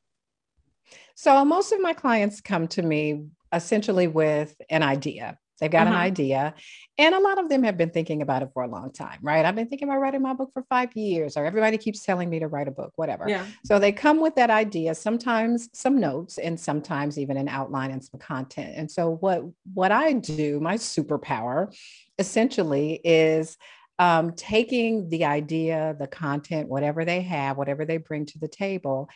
So, 1.15 1.45
most 1.45 1.73
of 1.73 1.81
my 1.81 1.93
clients 1.93 2.41
come 2.41 2.69
to 2.69 2.83
me 2.83 3.27
essentially 3.53 4.09
with 4.09 4.55
an 4.71 4.83
idea 4.83 5.39
They've 5.63 5.71
got 5.71 5.87
Uh-huh. 5.87 5.95
an 5.97 6.03
idea. 6.03 6.55
And 6.99 7.15
a 7.15 7.21
lot 7.21 7.39
of 7.39 7.49
them 7.49 7.63
have 7.63 7.79
been 7.79 7.91
thinking 7.91 8.21
about 8.21 8.43
it 8.43 8.51
for 8.53 8.65
a 8.65 8.69
long 8.69 8.93
time, 8.93 9.21
right? 9.23 9.45
I've 9.47 9.55
been 9.55 9.69
thinking 9.69 9.89
about 9.89 10.01
writing 10.01 10.21
my 10.21 10.35
book 10.35 10.51
for 10.53 10.65
five 10.69 10.91
years, 10.97 11.37
or 11.37 11.47
everybody 11.47 11.79
keeps 11.79 12.03
telling 12.03 12.29
me 12.29 12.41
to 12.41 12.49
write 12.49 12.67
a 12.67 12.73
book, 12.73 12.93
whatever. 12.97 13.29
Yeah. 13.29 13.47
So 13.65 13.79
they 13.79 13.93
come 13.93 14.21
with 14.21 14.35
that 14.35 14.51
idea, 14.51 14.95
sometimes 14.97 15.69
some 15.73 16.01
notes, 16.01 16.39
and 16.39 16.59
sometimes 16.59 17.17
even 17.17 17.37
an 17.37 17.49
outline 17.49 17.93
and 17.93 18.03
some 18.05 18.19
content. 18.19 18.75
And 18.77 18.91
so 18.91 19.11
what 19.11 19.45
what 19.73 19.93
I 19.93 20.15
do, 20.15 20.59
my 20.59 20.75
superpower, 20.75 21.73
essentially 22.19 23.01
is 23.05 23.57
um, 23.99 24.33
taking 24.33 25.09
the 25.11 25.27
idea, 25.27 25.95
the 25.99 26.09
content, 26.09 26.69
whatever 26.69 27.05
they 27.05 27.21
have, 27.21 27.57
whatever 27.57 27.85
they 27.85 27.99
bring 27.99 28.27
to 28.27 28.39
the 28.41 28.49
table, 28.49 29.09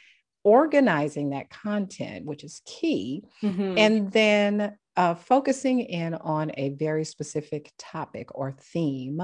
organizing 0.47 1.31
that 1.31 1.51
content, 1.51 2.25
which 2.25 2.45
is 2.45 2.63
key, 2.67 3.25
Mhm. 3.43 3.79
and 3.79 4.13
then 4.13 4.79
uh, 4.97 5.15
focusing 5.15 5.81
in 5.81 6.15
on 6.15 6.53
a 6.57 6.71
very 6.71 7.05
specific 7.05 7.73
topic 7.79 8.29
or 8.35 8.53
theme 8.53 9.21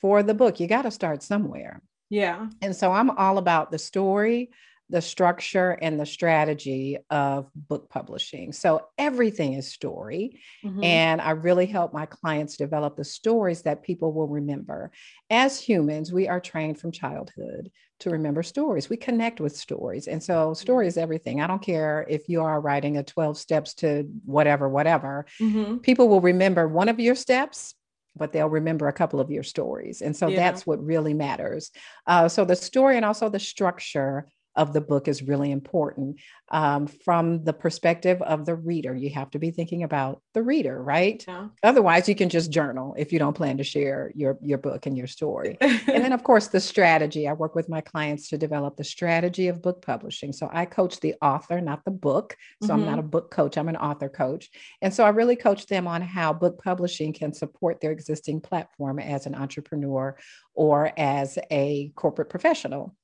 for 0.00 0.22
the 0.22 0.34
book. 0.34 0.60
You 0.60 0.66
got 0.68 0.82
to 0.82 0.90
start 0.90 1.22
somewhere. 1.22 1.82
yeah. 2.10 2.48
And 2.62 2.76
so 2.76 2.92
I'm 2.92 3.10
all 3.10 3.38
about 3.38 3.70
the 3.72 3.78
story, 3.78 4.50
the 4.92 5.00
structure, 5.00 5.70
and 5.80 5.98
the 5.98 6.04
strategy 6.06 6.98
of 7.10 7.50
book 7.54 7.88
publishing. 7.88 8.52
So 8.52 8.86
everything 8.98 9.54
is 9.54 9.72
story. 9.72 10.38
Mhm. 10.62 10.84
And 10.84 11.20
I 11.20 11.30
really 11.30 11.64
help 11.64 11.94
my 11.94 12.04
clients 12.04 12.58
develop 12.58 12.96
the 12.96 13.04
stories 13.04 13.62
that 13.62 13.82
people 13.82 14.12
will 14.12 14.28
remember. 14.28 14.92
As 15.30 15.58
humans, 15.58 16.12
we 16.12 16.28
are 16.28 16.40
trained 16.40 16.78
from 16.78 16.92
childhood 16.92 17.70
to 18.00 18.10
remember 18.10 18.42
stories. 18.42 18.90
We 18.90 18.98
connect 18.98 19.40
with 19.40 19.56
stories. 19.56 20.08
And 20.08 20.22
so, 20.22 20.52
story 20.52 20.86
is 20.88 20.98
everything. 20.98 21.40
I 21.40 21.46
don't 21.46 21.62
care 21.62 22.04
if 22.08 22.28
you 22.28 22.42
are 22.42 22.60
writing 22.60 22.98
a 22.98 23.02
12 23.02 23.38
steps 23.38 23.72
to 23.76 24.06
whatever, 24.26 24.68
whatever. 24.68 25.24
Mhm. 25.40 25.82
People 25.82 26.08
will 26.08 26.20
remember 26.20 26.68
one 26.68 26.90
of 26.90 27.00
your 27.00 27.14
steps. 27.14 27.74
But 28.14 28.34
they'll 28.34 28.46
remember 28.46 28.88
a 28.88 28.92
couple 28.92 29.20
of 29.20 29.30
your 29.30 29.42
stories. 29.42 30.02
And 30.02 30.14
so 30.14 30.28
Yeah. 30.28 30.36
that's 30.36 30.66
what 30.66 30.84
really 30.84 31.14
matters. 31.14 31.70
Uh, 32.06 32.28
so 32.28 32.44
the 32.44 32.54
story 32.56 32.96
and 32.98 33.06
also 33.06 33.30
the 33.30 33.38
structure 33.38 34.26
of 34.56 34.72
the 34.72 34.80
book 34.80 35.08
is 35.08 35.22
really 35.22 35.50
important 35.50 36.20
um, 36.50 36.86
from 36.86 37.44
the 37.44 37.52
perspective 37.52 38.20
of 38.22 38.44
the 38.44 38.54
reader. 38.54 38.94
You 38.94 39.10
have 39.10 39.30
to 39.30 39.38
be 39.38 39.50
thinking 39.50 39.82
about 39.82 40.20
the 40.34 40.42
reader, 40.42 40.82
right? 40.82 41.24
Yeah. 41.26 41.48
Otherwise, 41.62 42.08
you 42.08 42.14
can 42.14 42.28
just 42.28 42.50
journal 42.50 42.94
if 42.98 43.12
you 43.12 43.18
don't 43.18 43.36
plan 43.36 43.56
to 43.58 43.64
share 43.64 44.12
your, 44.14 44.38
your 44.42 44.58
book 44.58 44.86
and 44.86 44.96
your 44.96 45.06
story. 45.06 45.56
and 45.60 46.04
then, 46.04 46.12
of 46.12 46.22
course, 46.22 46.48
the 46.48 46.60
strategy. 46.60 47.26
I 47.26 47.32
work 47.32 47.54
with 47.54 47.68
my 47.68 47.80
clients 47.80 48.28
to 48.28 48.38
develop 48.38 48.76
the 48.76 48.84
strategy 48.84 49.48
of 49.48 49.62
book 49.62 49.80
publishing. 49.84 50.32
So 50.32 50.50
I 50.52 50.66
coach 50.66 51.00
the 51.00 51.14
author, 51.22 51.60
not 51.60 51.84
the 51.84 51.90
book. 51.90 52.36
So 52.62 52.74
I'm 52.74 52.84
not 52.84 52.98
a 52.98 53.02
book 53.02 53.30
coach, 53.30 53.56
I'm 53.56 53.68
an 53.68 53.76
author 53.76 54.08
coach. 54.08 54.50
And 54.82 54.92
so 54.92 55.04
I 55.04 55.08
really 55.10 55.36
coach 55.36 55.66
them 55.66 55.86
on 55.86 56.02
how 56.02 56.32
book 56.32 56.62
publishing 56.62 57.12
can 57.12 57.32
support 57.32 57.80
their 57.80 57.90
existing 57.92 58.40
platform 58.40 58.98
as 58.98 59.26
an 59.26 59.34
entrepreneur 59.34 60.16
or 60.54 60.92
as 60.96 61.38
a 61.50 61.92
corporate 61.96 62.30
professional. 62.30 62.94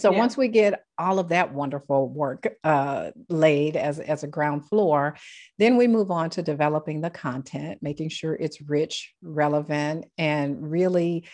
So 0.00 0.10
Yeah. 0.12 0.18
once 0.18 0.36
we 0.36 0.48
get 0.48 0.84
all 0.98 1.18
of 1.18 1.28
that 1.28 1.52
wonderful 1.52 2.08
work 2.08 2.46
uh, 2.64 3.10
laid 3.28 3.76
as, 3.76 3.98
as 4.00 4.22
a 4.22 4.26
ground 4.26 4.66
floor, 4.68 5.16
then 5.58 5.76
we 5.76 5.86
move 5.86 6.10
on 6.10 6.30
to 6.30 6.42
developing 6.42 7.00
the 7.00 7.10
content, 7.10 7.78
making 7.82 8.08
sure 8.08 8.34
it's 8.34 8.60
rich, 8.62 9.14
relevant, 9.22 10.06
and 10.16 10.70
really 10.70 11.26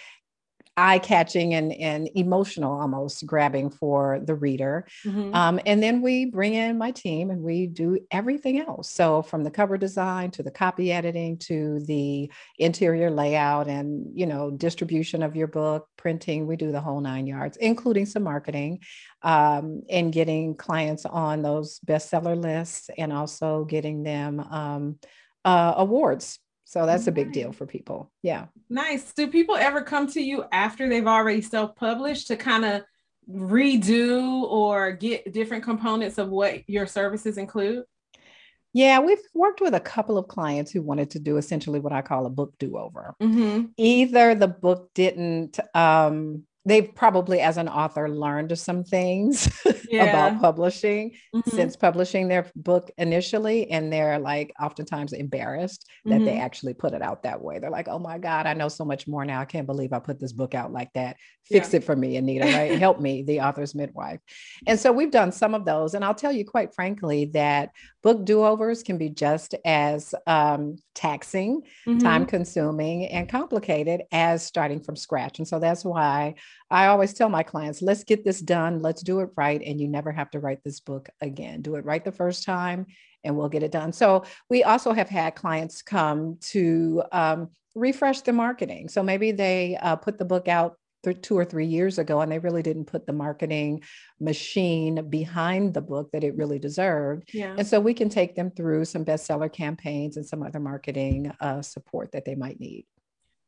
eye 0.77 0.99
catching 0.99 1.55
and, 1.55 1.73
and 1.73 2.11
emotional 2.15 2.79
almost 2.79 3.25
grabbing 3.25 3.71
for 3.71 4.21
the 4.23 4.35
reader. 4.35 4.87
Mhm. 5.05 5.35
Um, 5.35 5.61
and 5.65 5.83
then 5.83 6.03
we 6.03 6.27
bring 6.27 6.55
in 6.55 6.77
my 6.77 6.91
team 6.91 7.31
and 7.31 7.43
we 7.43 7.67
do 7.67 7.99
everything 8.11 8.61
else. 8.61 8.91
So 8.91 9.23
from 9.23 9.43
the 9.43 9.51
cover 9.51 9.79
design 9.79 10.31
to 10.33 10.43
the 10.43 10.51
copy 10.51 10.93
editing 10.93 11.39
to 11.39 11.81
the 11.81 12.31
interior 12.59 13.11
layout 13.11 13.69
and 13.69 14.07
you 14.15 14.27
know 14.27 14.51
distribution 14.51 15.23
of 15.23 15.35
your 15.35 15.47
book, 15.47 15.89
printing, 15.97 16.47
we 16.47 16.57
do 16.57 16.73
the 16.73 16.81
whole 16.81 17.01
nine 17.01 17.27
yards, 17.27 17.57
including 17.57 18.07
some 18.07 18.23
marketing 18.23 18.81
um, 19.23 19.83
and 19.89 20.13
getting 20.13 20.55
clients 20.55 21.05
on 21.07 21.43
those 21.43 21.81
bestseller 21.81 22.41
lists 22.41 22.91
and 22.99 23.13
also 23.13 23.65
getting 23.65 24.03
them 24.03 24.41
um, 24.41 24.99
uh, 25.45 25.75
awards. 25.77 26.39
So 26.69 26.85
that's 26.85 27.07
a 27.07 27.13
big 27.13 27.31
deal 27.31 27.53
for 27.53 27.65
people. 27.65 28.11
Yeah. 28.23 28.47
Nice. 28.69 29.13
Do 29.13 29.29
people 29.29 29.55
ever 29.55 29.83
come 29.83 30.09
to 30.09 30.21
you 30.21 30.45
after 30.51 30.89
they've 30.89 31.07
already 31.07 31.41
self-published 31.41 32.27
to 32.27 32.37
kind 32.37 32.65
of 32.65 32.83
redo 33.31 34.43
or 34.43 34.91
get 34.91 35.33
different 35.33 35.63
components 35.63 36.19
of 36.19 36.29
what 36.29 36.69
your 36.69 36.89
services 36.89 37.39
include? 37.39 37.85
Yeah, 38.73 38.99
we've 38.99 39.23
worked 39.33 39.61
with 39.61 39.75
a 39.75 39.81
couple 39.81 40.19
of 40.19 40.27
clients 40.27 40.73
who 40.73 40.83
wanted 40.83 41.11
to 41.13 41.21
do 41.21 41.37
essentially 41.37 41.79
what 41.79 41.93
I 41.93 42.03
call 42.03 42.27
a 42.27 42.31
book 42.31 42.53
do 42.59 42.77
over. 42.77 43.15
Mm-hmm. 43.23 43.67
Either 43.77 44.35
the 44.35 44.49
book 44.49 44.91
didn't, 44.93 45.61
um, 45.73 46.43
they've 46.67 46.93
probably, 46.95 47.41
as 47.41 47.57
an 47.57 47.69
author, 47.69 48.11
learned 48.11 48.59
some 48.59 48.83
things 48.85 49.49
Yeah. 49.91 50.05
about 50.05 50.41
publishing 50.41 51.13
Mhm. 51.35 51.49
since 51.49 51.77
publishing 51.77 52.27
their 52.29 52.51
book 52.57 52.91
initially. 52.99 53.71
And 53.71 53.93
they're 53.93 54.19
like 54.19 54.53
oftentimes 54.61 55.13
embarrassed 55.13 55.89
that 56.07 56.25
they 56.25 56.33
Mhm. 56.37 56.41
actually 56.41 56.75
put 56.75 56.93
it 56.93 57.03
out 57.03 57.23
that 57.23 57.41
way. 57.41 57.61
They're 57.61 57.71
like, 57.71 57.87
oh 57.89 58.01
my 58.01 58.19
God, 58.19 58.47
I 58.47 58.55
know 58.55 58.69
so 58.69 58.85
much 58.85 59.07
more 59.07 59.25
now. 59.25 59.41
I 59.41 59.45
can't 59.45 59.67
believe 59.67 59.93
I 59.93 60.01
put 60.01 60.19
this 60.19 60.33
book 60.33 60.55
out 60.55 60.73
like 60.73 60.93
that. 60.95 61.17
Fix 61.45 61.73
Yeah. 61.73 61.77
it 61.79 61.85
for 61.85 61.95
me, 61.95 62.17
Anita, 62.17 62.47
right? 62.47 62.73
Help 62.87 63.01
me, 63.01 63.23
the 63.23 63.41
author's 63.43 63.75
midwife. 63.77 64.21
And 64.67 64.79
so 64.79 64.91
we've 64.93 65.13
done 65.13 65.31
some 65.31 65.55
of 65.55 65.65
those. 65.65 65.95
And 65.95 66.05
I'll 66.05 66.15
tell 66.15 66.33
you 66.33 66.45
quite 66.45 66.75
frankly 66.75 67.27
that 67.35 67.71
book 68.03 68.25
do-overs 68.25 68.83
can 68.83 68.99
be 68.99 69.09
just 69.11 69.55
as 69.65 70.15
um, 70.27 70.77
taxing, 70.95 71.63
Mhm. 71.87 72.01
time 72.01 72.27
consuming, 72.27 73.07
and 73.07 73.29
complicated 73.29 74.03
as 74.11 74.43
starting 74.43 74.81
from 74.81 74.97
scratch. 74.97 75.39
And 75.39 75.47
so 75.47 75.61
that's 75.61 75.85
why 75.85 76.35
I 76.71 76.87
always 76.87 77.15
tell 77.15 77.29
my 77.29 77.43
clients, 77.43 77.83
let's 77.83 78.05
get 78.05 78.25
this 78.25 78.41
done, 78.41 78.83
let's 78.83 79.03
do 79.03 79.21
it 79.21 79.31
right. 79.37 79.63
And 79.65 79.81
you 79.81 79.89
never 79.89 80.13
have 80.13 80.31
to 80.31 80.41
write 80.41 80.65
this 80.65 80.81
book 80.81 81.09
again. 81.21 81.63
Do 81.63 81.77
it 81.77 81.85
right 81.85 82.05
the 82.05 82.13
first 82.13 82.45
time 82.45 82.87
and 83.25 83.37
we'll 83.37 83.49
get 83.49 83.63
it 83.63 83.73
done. 83.73 83.93
So 83.93 84.25
we 84.49 84.65
also 84.65 84.93
have 84.93 85.09
had 85.09 85.35
clients 85.35 85.83
come 85.83 86.39
to 86.53 87.03
um, 87.13 87.51
refresh 87.75 88.23
the 88.23 88.33
marketing. 88.33 88.89
So 88.89 89.03
maybe 89.03 89.33
they 89.33 89.77
uh, 89.81 89.97
put 89.97 90.19
the 90.19 90.25
book 90.25 90.49
out 90.49 90.77
two 91.15 91.39
or 91.39 91.45
three 91.45 91.67
years 91.67 91.99
ago 91.99 92.21
and 92.21 92.33
they 92.33 92.39
really 92.39 92.63
didn't 92.63 92.87
put 92.87 93.07
the 93.07 93.13
marketing 93.13 93.83
machine 94.19 95.09
behind 95.09 95.73
the 95.73 95.81
book 95.81 96.11
that 96.13 96.25
it 96.25 96.37
really 96.37 96.59
deserved. 96.59 97.31
Yeah. 97.33 97.55
And 97.57 97.67
so 97.67 97.79
we 97.79 97.95
can 97.95 98.09
take 98.09 98.35
them 98.35 98.51
through 98.51 98.87
some 98.87 99.05
bestseller 99.05 99.53
campaigns 99.53 100.17
and 100.17 100.27
some 100.27 100.43
other 100.43 100.59
marketing 100.59 101.33
uh, 101.41 101.63
support 101.63 102.13
that 102.13 102.25
they 102.25 102.35
might 102.35 102.59
need. 102.59 102.87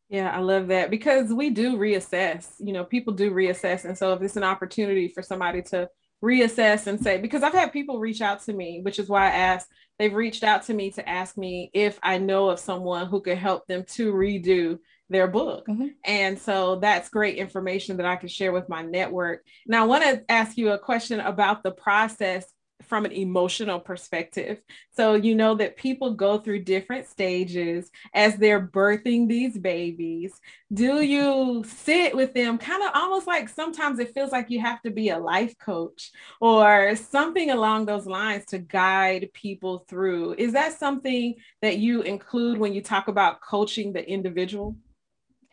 Yeah, 0.08 0.30
I 0.34 0.40
love 0.40 0.68
that 0.68 0.90
because 0.90 1.32
we 1.32 1.50
do 1.50 1.76
reassess. 1.76 2.54
You 2.58 2.72
know, 2.72 2.84
people 2.84 3.12
do 3.12 3.30
reassess. 3.30 3.84
And 3.84 3.96
so 3.96 4.12
if 4.14 4.22
it's 4.22 4.36
an 4.36 4.44
opportunity 4.44 5.08
for 5.08 5.22
somebody 5.22 5.62
to 5.62 5.88
reassess 6.24 6.86
and 6.86 7.00
say, 7.00 7.18
because 7.18 7.42
I've 7.42 7.52
had 7.52 7.72
people 7.72 8.00
reach 8.00 8.22
out 8.22 8.40
to 8.44 8.52
me, 8.52 8.80
which 8.82 8.98
is 8.98 9.08
why 9.08 9.26
I 9.26 9.30
asked, 9.30 9.68
they've 9.98 10.14
reached 10.14 10.44
out 10.44 10.62
to 10.64 10.74
me 10.74 10.90
to 10.92 11.06
ask 11.08 11.36
me 11.36 11.70
if 11.74 11.98
I 12.02 12.18
know 12.18 12.48
of 12.48 12.58
someone 12.58 13.06
who 13.06 13.20
could 13.20 13.38
help 13.38 13.66
them 13.66 13.84
to 13.94 14.12
redo 14.12 14.78
their 15.10 15.28
book. 15.28 15.66
Mhm. 15.66 15.94
And 16.04 16.38
so 16.38 16.76
that's 16.76 17.08
great 17.08 17.36
information 17.36 17.98
that 17.98 18.06
I 18.06 18.16
can 18.16 18.28
share 18.28 18.52
with 18.52 18.68
my 18.68 18.82
network. 18.82 19.44
Now, 19.66 19.82
I 19.84 19.86
want 19.86 20.04
to 20.04 20.24
ask 20.30 20.56
you 20.56 20.72
a 20.72 20.78
question 20.78 21.20
about 21.20 21.62
the 21.62 21.70
process 21.70 22.46
from 22.88 23.04
an 23.04 23.12
emotional 23.12 23.78
perspective. 23.78 24.60
So, 24.96 25.14
you 25.14 25.34
know 25.34 25.54
that 25.56 25.76
people 25.76 26.14
go 26.14 26.38
through 26.38 26.64
different 26.64 27.06
stages 27.06 27.90
as 28.14 28.36
they're 28.36 28.66
birthing 28.66 29.28
these 29.28 29.58
babies. 29.58 30.40
Do 30.72 31.02
you 31.02 31.64
sit 31.66 32.16
with 32.16 32.34
them 32.34 32.58
kind 32.58 32.82
of 32.82 32.90
almost 32.94 33.26
like 33.26 33.48
sometimes 33.48 33.98
it 33.98 34.14
feels 34.14 34.32
like 34.32 34.50
you 34.50 34.60
have 34.60 34.82
to 34.82 34.90
be 34.90 35.10
a 35.10 35.18
life 35.18 35.56
coach 35.58 36.10
or 36.40 36.96
something 36.96 37.50
along 37.50 37.86
those 37.86 38.06
lines 38.06 38.44
to 38.46 38.58
guide 38.58 39.30
people 39.32 39.84
through? 39.88 40.34
Is 40.38 40.52
that 40.54 40.78
something 40.78 41.34
that 41.62 41.78
you 41.78 42.02
include 42.02 42.58
when 42.58 42.72
you 42.72 42.82
talk 42.82 43.08
about 43.08 43.40
coaching 43.40 43.92
the 43.92 44.08
individual? 44.08 44.76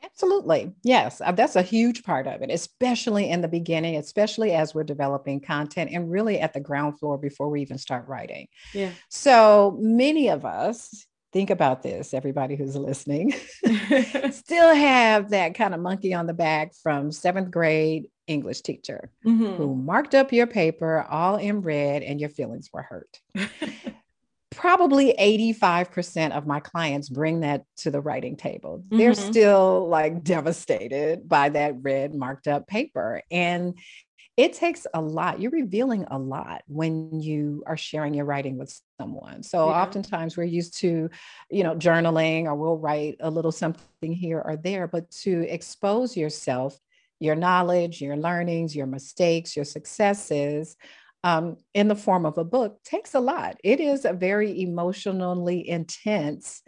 Absolutely. 0.06 0.72
Yes. 0.84 1.20
Uh, 1.20 1.32
That's 1.32 1.56
a 1.56 1.62
huge 1.62 2.04
part 2.04 2.28
of 2.28 2.42
it, 2.42 2.50
especially 2.52 3.30
in 3.30 3.42
the 3.42 3.48
beginning, 3.48 3.96
especially 3.98 4.52
as 4.52 4.74
we're 4.76 4.84
developing 4.84 5.40
content 5.42 5.90
and 5.92 6.10
really 6.12 6.40
at 6.40 6.54
the 6.54 6.60
ground 6.60 7.00
floor 7.00 7.18
before 7.18 7.50
we 7.50 7.62
even 7.62 7.78
start 7.78 8.08
writing. 8.08 8.48
Yeah. 8.74 8.92
So 9.10 9.78
many 9.80 10.30
of 10.30 10.46
us, 10.46 11.06
think 11.34 11.50
about 11.50 11.84
this, 11.84 12.14
everybody 12.14 12.56
who's 12.56 12.76
listening, 12.78 13.34
still 14.32 14.74
have 14.74 15.32
that 15.32 15.54
kind 15.56 15.74
of 15.74 15.82
monkey 15.82 16.14
on 16.14 16.28
the 16.28 16.34
back 16.34 16.74
from 16.82 17.12
seventh 17.12 17.52
grade 17.52 18.08
English 18.28 18.62
teacher 18.62 19.12
Mhm. 19.26 19.58
who 19.58 19.76
marked 19.76 20.16
up 20.16 20.32
your 20.32 20.48
paper 20.48 21.06
all 21.10 21.36
in 21.36 21.62
red 21.62 22.04
and 22.04 22.20
your 22.20 22.30
feelings 22.30 22.70
were 22.72 22.82
hurt. 22.84 23.20
Probably 24.56 25.14
85% 25.20 26.32
of 26.32 26.48
my 26.48 26.60
clients 26.60 27.10
bring 27.10 27.42
that 27.42 27.64
to 27.78 27.92
the 27.92 28.02
writing 28.02 28.36
table. 28.36 28.84
They're 28.90 29.12
Mhm. 29.12 29.30
still 29.30 29.88
like 29.88 30.24
devastated 30.24 31.28
by 31.28 31.50
that 31.50 31.76
red 31.82 32.14
marked 32.14 32.48
up 32.48 32.68
paper. 32.68 33.22
And 33.30 33.78
it 34.38 34.54
takes 34.54 34.86
a 34.94 35.02
lot. 35.02 35.40
You're 35.40 35.52
revealing 35.52 36.06
a 36.12 36.20
lot 36.20 36.62
when 36.68 37.22
you 37.22 37.64
are 37.66 37.78
sharing 37.78 38.14
your 38.14 38.26
writing 38.26 38.58
with 38.58 38.78
someone. 39.00 39.44
So 39.44 39.70
yeah. 39.70 39.82
oftentimes 39.82 40.36
we're 40.36 40.44
used 40.44 40.78
to, 40.80 41.10
you 41.50 41.64
know, 41.64 41.76
journaling 41.76 42.44
or 42.46 42.56
we'll 42.56 42.78
write 42.78 43.16
a 43.22 43.30
little 43.30 43.54
something 43.54 44.12
here 44.12 44.42
or 44.44 44.58
there, 44.58 44.88
but 44.88 45.10
to 45.24 45.48
expose 45.48 46.18
yourself, 46.18 46.78
your 47.22 47.36
knowledge, 47.36 48.02
your 48.02 48.18
learnings, 48.18 48.76
your 48.76 48.88
mistakes, 48.88 49.56
your 49.56 49.64
successes, 49.64 50.76
um, 51.26 51.58
in 51.74 51.88
the 51.88 51.96
form 51.96 52.24
of 52.24 52.38
a 52.38 52.44
book 52.44 52.82
takes 52.84 53.16
a 53.16 53.20
lot. 53.20 53.58
It 53.64 53.80
is 53.80 54.06
a 54.06 54.14
very 54.14 54.62
emotionally 54.62 55.68
intense 55.68 56.62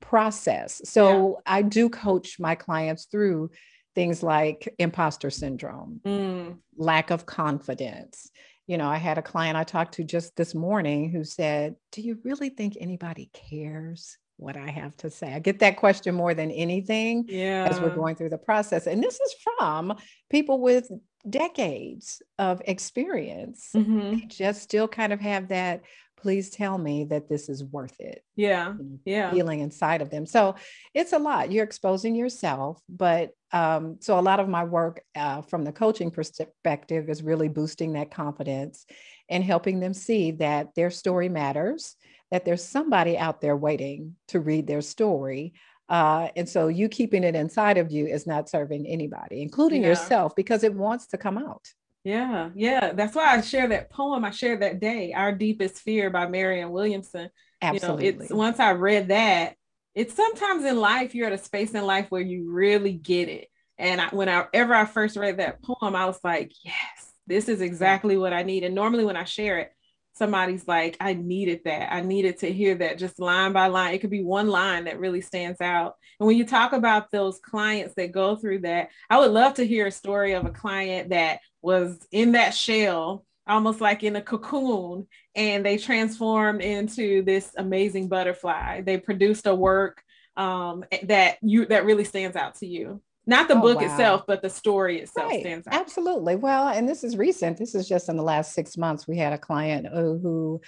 process. 0.00 0.80
So 0.84 1.40
yeah. 1.44 1.52
I 1.54 1.62
do 1.62 1.90
coach 1.90 2.38
my 2.38 2.54
clients 2.54 3.06
through 3.06 3.50
things 3.96 4.22
like 4.22 4.72
imposter 4.78 5.30
syndrome, 5.30 6.00
mm. 6.06 6.56
lack 6.76 7.10
of 7.10 7.26
confidence. 7.26 8.30
You 8.68 8.78
know, 8.78 8.86
I 8.86 8.98
had 8.98 9.18
a 9.18 9.22
client 9.22 9.56
I 9.56 9.64
talked 9.64 9.94
to 9.94 10.04
just 10.04 10.36
this 10.36 10.54
morning 10.54 11.10
who 11.10 11.24
said, 11.24 11.74
Do 11.90 12.00
you 12.00 12.18
really 12.22 12.50
think 12.50 12.76
anybody 12.80 13.30
cares? 13.32 14.16
what 14.36 14.56
I 14.56 14.68
have 14.68 14.96
to 14.96 15.10
say. 15.10 15.32
I 15.32 15.38
get 15.38 15.60
that 15.60 15.76
question 15.76 16.12
more 16.12 16.34
than 16.34 16.50
anything 16.50 17.24
yeah. 17.28 17.68
as 17.70 17.80
we're 17.80 17.94
going 17.94 18.16
through 18.16 18.30
the 18.30 18.36
process. 18.36 18.88
And 18.88 19.00
this 19.00 19.14
is 19.14 19.34
from 19.44 19.96
people 20.28 20.60
with 20.60 20.90
decades 21.28 22.22
of 22.38 22.60
experience. 22.64 23.70
Mm-hmm. 23.74 24.10
They 24.10 24.20
just 24.26 24.62
still 24.62 24.88
kind 24.88 25.12
of 25.12 25.20
have 25.20 25.48
that 25.48 25.82
please 26.24 26.48
tell 26.48 26.78
me 26.78 27.04
that 27.04 27.28
this 27.28 27.50
is 27.50 27.62
worth 27.62 28.00
it. 28.00 28.24
Yeah. 28.34 28.72
Yeah. 29.04 29.30
Feeling 29.30 29.60
inside 29.60 30.00
of 30.00 30.08
them. 30.08 30.24
So 30.24 30.54
it's 30.94 31.12
a 31.12 31.18
lot. 31.18 31.52
You're 31.52 31.64
exposing 31.64 32.14
yourself. 32.14 32.80
But 32.88 33.32
um, 33.52 33.98
so 34.00 34.18
a 34.18 34.22
lot 34.22 34.40
of 34.40 34.48
my 34.48 34.64
work 34.64 35.02
uh, 35.14 35.42
from 35.42 35.64
the 35.64 35.72
coaching 35.72 36.10
perspective 36.10 37.10
is 37.10 37.22
really 37.22 37.48
boosting 37.48 37.92
that 37.92 38.10
confidence 38.10 38.86
and 39.28 39.44
helping 39.44 39.80
them 39.80 39.92
see 39.92 40.30
that 40.30 40.74
their 40.74 40.90
story 40.90 41.28
matters, 41.28 41.94
that 42.30 42.46
there's 42.46 42.64
somebody 42.64 43.18
out 43.18 43.42
there 43.42 43.54
waiting 43.56 44.16
to 44.28 44.40
read 44.40 44.66
their 44.66 44.80
story. 44.80 45.52
Uh, 45.88 46.28
and 46.34 46.48
so 46.48 46.68
you 46.68 46.88
keeping 46.88 47.24
it 47.24 47.34
inside 47.34 47.76
of 47.76 47.92
you 47.92 48.06
is 48.06 48.26
not 48.26 48.48
serving 48.48 48.86
anybody, 48.86 49.42
including 49.42 49.82
yeah. 49.82 49.88
yourself, 49.88 50.34
because 50.34 50.64
it 50.64 50.74
wants 50.74 51.06
to 51.08 51.18
come 51.18 51.36
out. 51.36 51.66
Yeah, 52.04 52.50
yeah. 52.54 52.92
That's 52.92 53.14
why 53.14 53.34
I 53.34 53.40
share 53.40 53.68
that 53.68 53.90
poem 53.90 54.24
I 54.24 54.30
shared 54.30 54.62
that 54.62 54.80
day, 54.80 55.12
Our 55.12 55.32
Deepest 55.32 55.78
Fear 55.78 56.10
by 56.10 56.26
Marianne 56.26 56.70
Williamson. 56.70 57.30
Absolutely. 57.62 58.06
You 58.06 58.12
know, 58.12 58.22
it's 58.22 58.32
once 58.32 58.60
I 58.60 58.72
read 58.72 59.08
that, 59.08 59.54
it's 59.94 60.14
sometimes 60.14 60.64
in 60.64 60.78
life 60.78 61.14
you're 61.14 61.28
at 61.28 61.32
a 61.32 61.38
space 61.38 61.72
in 61.72 61.84
life 61.84 62.10
where 62.10 62.20
you 62.20 62.52
really 62.52 62.92
get 62.92 63.28
it. 63.28 63.48
And 63.78 64.00
I, 64.00 64.08
whenever 64.08 64.74
I 64.74 64.84
first 64.84 65.16
read 65.16 65.38
that 65.38 65.62
poem, 65.62 65.96
I 65.96 66.06
was 66.06 66.18
like, 66.22 66.52
yes, 66.62 67.12
this 67.26 67.48
is 67.48 67.60
exactly 67.60 68.16
what 68.16 68.32
I 68.32 68.42
need. 68.42 68.64
And 68.64 68.74
normally 68.74 69.04
when 69.04 69.16
I 69.16 69.24
share 69.24 69.58
it, 69.58 69.72
somebody's 70.14 70.66
like, 70.68 70.96
I 71.00 71.14
needed 71.14 71.60
that. 71.64 71.92
I 71.92 72.00
needed 72.00 72.38
to 72.38 72.52
hear 72.52 72.74
that 72.76 72.98
just 72.98 73.18
line 73.18 73.52
by 73.52 73.66
line. 73.66 73.94
It 73.94 74.00
could 74.00 74.10
be 74.10 74.22
one 74.22 74.48
line 74.48 74.84
that 74.84 75.00
really 75.00 75.20
stands 75.20 75.60
out. 75.60 75.96
And 76.18 76.26
when 76.26 76.36
you 76.36 76.46
talk 76.46 76.72
about 76.72 77.10
those 77.10 77.40
clients 77.40 77.94
that 77.96 78.12
go 78.12 78.36
through 78.36 78.60
that, 78.60 78.90
I 79.10 79.18
would 79.18 79.32
love 79.32 79.54
to 79.54 79.66
hear 79.66 79.86
a 79.86 79.92
story 79.92 80.32
of 80.32 80.46
a 80.46 80.50
client 80.50 81.10
that 81.10 81.40
was 81.62 81.98
in 82.12 82.32
that 82.32 82.54
shell, 82.54 83.24
almost 83.46 83.80
like 83.80 84.04
in 84.04 84.16
a 84.16 84.22
cocoon, 84.22 85.06
and 85.34 85.66
they 85.66 85.78
transformed 85.78 86.62
into 86.62 87.22
this 87.22 87.52
amazing 87.56 88.08
butterfly. 88.08 88.82
They 88.82 88.98
produced 88.98 89.46
a 89.46 89.54
work 89.54 90.02
um, 90.36 90.84
that 91.04 91.38
you 91.42 91.66
that 91.66 91.84
really 91.84 92.04
stands 92.04 92.36
out 92.36 92.56
to 92.56 92.66
you 92.66 93.00
not 93.26 93.48
the 93.48 93.56
oh, 93.56 93.60
book 93.60 93.80
wow. 93.80 93.86
itself 93.86 94.24
but 94.26 94.42
the 94.42 94.50
story 94.50 95.00
itself 95.00 95.30
right. 95.30 95.40
stands 95.40 95.66
out 95.66 95.74
absolutely 95.74 96.36
well 96.36 96.68
and 96.68 96.88
this 96.88 97.04
is 97.04 97.16
recent 97.16 97.56
this 97.56 97.74
is 97.74 97.88
just 97.88 98.08
in 98.08 98.16
the 98.16 98.22
last 98.22 98.52
six 98.52 98.76
months 98.76 99.06
we 99.08 99.16
had 99.16 99.32
a 99.32 99.38
client 99.38 99.86
who, 99.92 100.18
who 100.18 100.60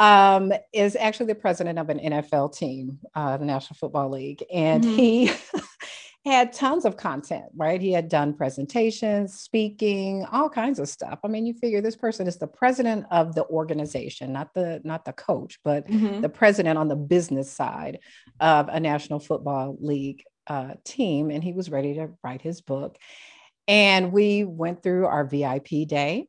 um, 0.00 0.52
is 0.72 0.96
actually 0.96 1.26
the 1.26 1.34
president 1.34 1.78
of 1.78 1.88
an 1.88 1.98
nfl 1.98 2.54
team 2.54 2.98
uh, 3.14 3.36
the 3.36 3.44
national 3.44 3.76
football 3.76 4.10
league 4.10 4.44
and 4.52 4.84
mm-hmm. 4.84 4.96
he 4.96 5.32
had 6.24 6.52
tons 6.52 6.84
of 6.84 6.96
content 6.96 7.46
right 7.56 7.80
he 7.80 7.90
had 7.90 8.08
done 8.08 8.32
presentations 8.32 9.34
speaking 9.34 10.24
all 10.30 10.48
kinds 10.48 10.78
of 10.78 10.88
stuff 10.88 11.18
i 11.24 11.28
mean 11.28 11.44
you 11.44 11.52
figure 11.54 11.80
this 11.80 11.96
person 11.96 12.28
is 12.28 12.36
the 12.36 12.46
president 12.46 13.04
of 13.10 13.34
the 13.34 13.44
organization 13.46 14.32
not 14.32 14.54
the 14.54 14.80
not 14.84 15.04
the 15.04 15.12
coach 15.14 15.58
but 15.64 15.86
mm-hmm. 15.88 16.20
the 16.20 16.28
president 16.28 16.78
on 16.78 16.86
the 16.86 16.94
business 16.94 17.50
side 17.50 17.98
of 18.38 18.68
a 18.68 18.78
national 18.78 19.18
football 19.18 19.76
league 19.80 20.22
uh, 20.46 20.74
team 20.84 21.30
and 21.30 21.42
he 21.42 21.52
was 21.52 21.70
ready 21.70 21.94
to 21.94 22.10
write 22.22 22.42
his 22.42 22.60
book. 22.60 22.96
And 23.68 24.12
we 24.12 24.44
went 24.44 24.82
through 24.82 25.06
our 25.06 25.24
VIP 25.24 25.86
day, 25.86 26.26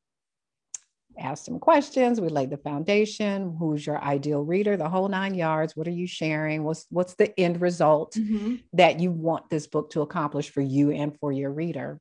asked 1.17 1.47
him 1.47 1.59
questions. 1.59 2.21
We 2.21 2.29
laid 2.29 2.51
the 2.51 2.57
foundation. 2.57 3.55
Who's 3.59 3.85
your 3.85 4.01
ideal 4.01 4.43
reader? 4.43 4.77
The 4.77 4.89
whole 4.89 5.07
nine 5.07 5.33
yards. 5.33 5.75
What 5.75 5.87
are 5.87 5.91
you 5.91 6.07
sharing? 6.07 6.63
What's 6.63 6.85
what's 6.89 7.15
the 7.15 7.37
end 7.39 7.61
result 7.61 8.13
mm-hmm. 8.13 8.55
that 8.73 8.99
you 8.99 9.11
want 9.11 9.49
this 9.49 9.67
book 9.67 9.91
to 9.91 10.01
accomplish 10.01 10.49
for 10.49 10.61
you 10.61 10.91
and 10.91 11.17
for 11.19 11.31
your 11.31 11.51
reader? 11.51 11.99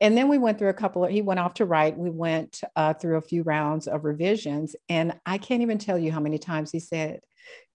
And 0.00 0.16
then 0.16 0.28
we 0.28 0.38
went 0.38 0.58
through 0.58 0.70
a 0.70 0.74
couple 0.74 1.04
of, 1.04 1.10
he 1.10 1.20
went 1.20 1.40
off 1.40 1.54
to 1.54 1.66
write. 1.66 1.98
We 1.98 2.08
went 2.08 2.62
uh, 2.74 2.94
through 2.94 3.18
a 3.18 3.22
few 3.22 3.42
rounds 3.42 3.86
of 3.86 4.04
revisions. 4.04 4.74
And 4.88 5.14
I 5.26 5.36
can't 5.36 5.60
even 5.60 5.76
tell 5.76 5.98
you 5.98 6.10
how 6.10 6.20
many 6.20 6.38
times 6.38 6.70
he 6.70 6.80
said, 6.80 7.20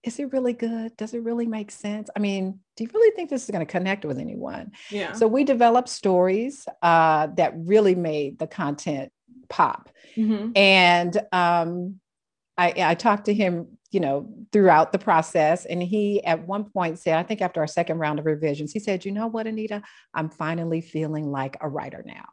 is 0.06 0.20
it 0.20 0.32
really 0.32 0.54
good? 0.54 0.96
Does 0.98 1.14
it 1.14 1.24
really 1.24 1.48
make 1.48 1.72
sense? 1.72 2.10
I 2.16 2.20
mean, 2.20 2.60
do 2.78 2.84
you 2.84 2.90
really 2.94 3.16
think 3.16 3.30
this 3.30 3.44
is 3.44 3.50
going 3.50 3.66
to 3.66 3.72
connect 3.72 4.06
with 4.06 4.20
anyone? 4.20 4.72
Yeah. 4.92 5.14
So 5.14 5.28
we 5.28 5.44
developed 5.44 5.90
stories 5.90 6.68
uh, 6.84 7.28
that 7.38 7.54
really 7.56 7.96
made 7.96 8.38
the 8.38 8.46
content 8.46 9.12
pop. 9.50 9.90
Mm-hmm. 10.16 10.52
And 10.56 11.18
um, 11.32 12.00
I, 12.58 12.74
I 12.78 12.96
talked 12.96 13.26
to 13.26 13.34
him, 13.34 13.78
you 13.92 14.00
know, 14.00 14.32
throughout 14.52 14.92
the 14.92 15.00
process. 15.00 15.66
And 15.66 15.82
he 15.82 16.24
at 16.24 16.48
one 16.48 16.66
point 16.66 17.00
said, 17.00 17.18
I 17.18 17.24
think 17.24 17.42
after 17.42 17.60
our 17.62 17.68
second 17.68 17.98
round 17.98 18.20
of 18.20 18.26
revisions, 18.28 18.72
he 18.72 18.80
said, 18.80 19.06
you 19.06 19.12
know 19.12 19.28
what, 19.28 19.48
Anita, 19.48 19.82
I'm 20.14 20.30
finally 20.30 20.82
feeling 20.82 21.32
like 21.32 21.58
a 21.62 21.68
writer 21.68 22.04
now 22.06 22.26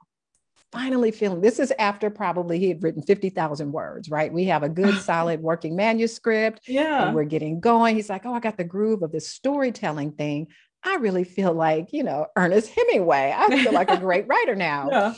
finally 0.72 1.10
feeling 1.10 1.42
this 1.42 1.58
is 1.58 1.72
after 1.78 2.08
probably 2.08 2.58
he 2.58 2.68
had 2.68 2.82
written 2.82 3.02
50,000 3.02 3.70
words, 3.70 4.10
right? 4.10 4.32
We 4.32 4.44
have 4.44 4.62
a 4.62 4.68
good 4.68 4.98
solid 5.02 5.40
working 5.40 5.76
manuscript. 5.76 6.62
Yeah. 6.66 7.06
And 7.06 7.14
we're 7.14 7.24
getting 7.24 7.60
going. 7.60 7.94
He's 7.94 8.08
like, 8.08 8.24
oh, 8.24 8.32
I 8.32 8.40
got 8.40 8.56
the 8.56 8.64
groove 8.64 9.02
of 9.02 9.12
this 9.12 9.28
storytelling 9.28 10.12
thing. 10.12 10.48
I 10.82 10.96
really 10.96 11.24
feel 11.24 11.52
like, 11.52 11.92
you 11.92 12.02
know, 12.02 12.26
Ernest 12.36 12.72
Hemingway. 12.74 13.32
I 13.36 13.62
feel 13.62 13.72
like 13.72 13.90
a 13.90 13.96
great 14.00 14.26
writer 14.26 14.56
now. 14.56 14.88
Yeah. 14.90 15.14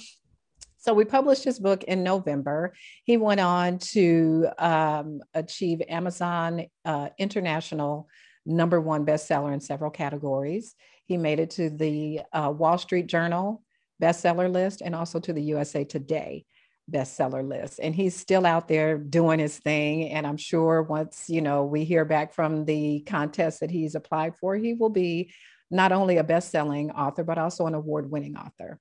So 0.79 0.93
we 0.93 1.07
published 1.07 1.45
his 1.45 1.59
book 1.59 1.85
in 1.85 2.03
November. 2.03 2.75
He 3.05 3.17
went 3.17 3.40
on 3.40 3.79
to 3.79 4.49
um, 4.59 5.21
achieve 5.33 5.81
Amazon 5.88 6.67
uh, 6.85 7.09
International 7.17 8.07
number 8.45 8.79
one 8.79 9.07
bestseller 9.07 9.55
in 9.55 9.61
several 9.61 9.90
categories. 9.90 10.75
He 11.07 11.17
made 11.17 11.40
it 11.40 11.51
to 11.53 11.71
the 11.71 12.21
uh, 12.35 12.53
Wall 12.55 12.77
Street 12.77 13.07
Journal 13.07 13.62
bestseller 14.03 14.51
list 14.51 14.83
and 14.83 14.95
also 14.95 15.21
to 15.21 15.33
the 15.33 15.43
USA 15.43 15.85
Today 15.85 16.45
bestseller 16.91 17.47
list. 17.47 17.81
And 17.83 17.95
he's 17.95 18.17
still 18.17 18.47
out 18.47 18.69
there 18.69 18.99
doing 18.99 19.39
his 19.39 19.59
thing. 19.59 20.11
And 20.11 20.27
I'm 20.27 20.37
sure 20.37 20.83
once, 20.83 21.29
you 21.29 21.41
know, 21.41 21.65
we 21.65 21.85
hear 21.85 22.05
back 22.05 22.35
from 22.35 22.65
the 22.65 23.01
contest 23.01 23.61
that 23.61 23.71
he's 23.71 23.95
applied 23.95 24.37
for, 24.37 24.57
he 24.57 24.75
will 24.75 24.91
be 24.91 25.33
not 25.71 25.93
only 25.93 26.19
a 26.19 26.25
best-selling 26.25 26.91
author, 26.91 27.25
but 27.25 27.39
also 27.39 27.67
an 27.67 27.75
award-winning 27.75 28.37
author. 28.37 28.79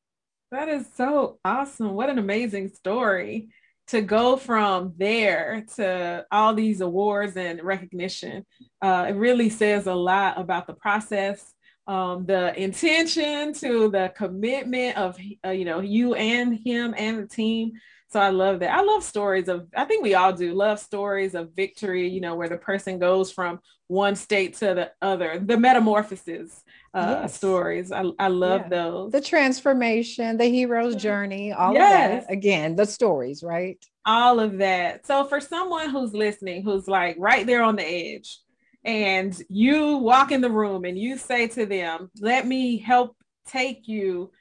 That 0.52 0.69
is 0.69 0.86
so 0.95 1.39
awesome. 1.43 1.93
What 1.93 2.10
an 2.10 2.19
amazing 2.19 2.69
story 2.69 3.49
to 3.88 4.02
go 4.02 4.38
from 4.38 4.93
there 4.97 5.65
to 5.76 6.26
all 6.32 6.54
these 6.54 6.82
awards 6.82 7.36
and 7.36 7.62
recognition. 7.63 8.45
Uh, 8.82 9.08
it 9.10 9.13
really 9.13 9.49
says 9.49 9.88
a 9.88 9.95
lot 9.95 10.39
about 10.39 10.67
the 10.67 10.73
process 10.73 11.54
um, 11.87 12.25
the 12.25 12.59
intention 12.61 13.53
to 13.53 13.89
the 13.89 14.13
commitment 14.15 14.97
of 14.97 15.17
uh, 15.45 15.49
you 15.49 15.65
know 15.65 15.79
you 15.81 16.15
and 16.15 16.57
him 16.57 16.93
and 16.97 17.19
the 17.19 17.27
team. 17.27 17.73
So 18.09 18.19
i 18.19 18.29
love 18.29 18.59
that. 18.59 18.69
I 18.69 18.81
love 18.81 19.03
stories 19.03 19.47
of 19.47 19.67
i 19.75 19.85
think 19.85 20.03
we 20.03 20.13
all 20.13 20.33
do 20.33 20.53
love 20.53 20.79
stories 20.79 21.33
of 21.33 21.53
victory 21.55 22.07
you 22.07 22.21
know 22.21 22.35
where 22.35 22.49
the 22.49 22.57
person 22.57 22.99
goes 22.99 23.31
from 23.31 23.59
one 23.87 24.15
state 24.15 24.55
to 24.57 24.73
the 24.73 24.91
other 25.01 25.39
the 25.39 25.57
metamorphosis 25.57 26.63
uh, 26.93 27.21
yes. 27.21 27.35
stories. 27.35 27.91
I, 27.91 28.05
I 28.19 28.27
love 28.27 28.61
yeah. 28.63 28.69
those. 28.69 29.11
The 29.11 29.21
transformation 29.21 30.37
the 30.37 30.45
hero's 30.45 30.95
journey 30.95 31.51
all 31.51 31.73
yes. 31.73 32.23
of 32.23 32.27
that. 32.27 32.33
Again 32.33 32.75
the 32.75 32.85
stories 32.85 33.43
right? 33.43 33.83
All 34.05 34.39
of 34.39 34.59
that. 34.59 35.05
So 35.07 35.25
for 35.25 35.39
someone 35.39 35.89
who's 35.89 36.13
listening 36.13 36.63
who's 36.63 36.87
like 36.87 37.15
right 37.17 37.45
there 37.45 37.63
on 37.63 37.75
the 37.75 37.85
edge 37.85 38.39
and 38.85 39.39
you 39.49 39.97
walk 39.97 40.31
in 40.31 40.41
the 40.41 40.49
room 40.49 40.85
and 40.85 40.97
you 40.97 41.17
say 41.17 41.47
to 41.49 41.65
them, 41.65 42.11
Let 42.19 42.45
me 42.47 42.77
help 42.77 43.15
take 43.45 43.87
you 43.87 44.31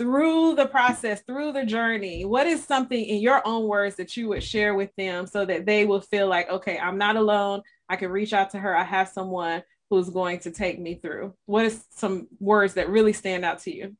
through 0.00 0.54
the 0.54 0.66
process, 0.66 1.20
through 1.26 1.52
the 1.52 1.64
journey, 1.64 2.24
what 2.24 2.46
is 2.46 2.64
something 2.64 3.04
in 3.04 3.20
your 3.20 3.46
own 3.46 3.68
words 3.68 3.96
that 3.96 4.16
you 4.16 4.28
would 4.28 4.42
share 4.42 4.74
with 4.74 4.90
them 4.96 5.26
so 5.26 5.44
that 5.44 5.66
they 5.66 5.84
will 5.84 6.00
feel 6.00 6.26
like, 6.26 6.48
okay, 6.48 6.78
I'm 6.78 6.96
not 6.96 7.16
alone. 7.16 7.60
I 7.86 7.96
can 7.96 8.10
reach 8.10 8.32
out 8.32 8.50
to 8.50 8.58
her. 8.58 8.74
I 8.74 8.84
have 8.84 9.08
someone 9.08 9.62
who's 9.90 10.08
going 10.08 10.38
to 10.40 10.52
take 10.52 10.80
me 10.80 10.94
through. 10.94 11.34
What 11.44 11.66
is 11.66 11.84
some 11.90 12.28
words 12.38 12.74
that 12.74 12.88
really 12.88 13.12
stand 13.12 13.44
out 13.44 13.58
to 13.60 13.76
you? 13.76 13.94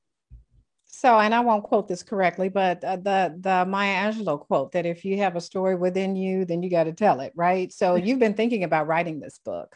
So, 0.92 1.18
and 1.18 1.34
I 1.34 1.40
won't 1.40 1.64
quote 1.64 1.88
this 1.88 2.02
correctly, 2.02 2.48
but 2.48 2.82
uh, 2.84 2.96
the 2.96 3.36
the 3.38 3.64
Maya 3.64 4.12
Angelou 4.12 4.40
quote 4.40 4.72
that 4.72 4.86
if 4.86 5.04
you 5.04 5.18
have 5.18 5.36
a 5.36 5.40
story 5.40 5.76
within 5.76 6.16
you, 6.16 6.44
then 6.44 6.62
you 6.62 6.70
got 6.70 6.84
to 6.84 6.92
tell 6.92 7.20
it, 7.20 7.32
right? 7.36 7.72
So, 7.72 7.94
you've 7.94 8.18
been 8.18 8.34
thinking 8.34 8.64
about 8.64 8.88
writing 8.88 9.20
this 9.20 9.38
book, 9.44 9.74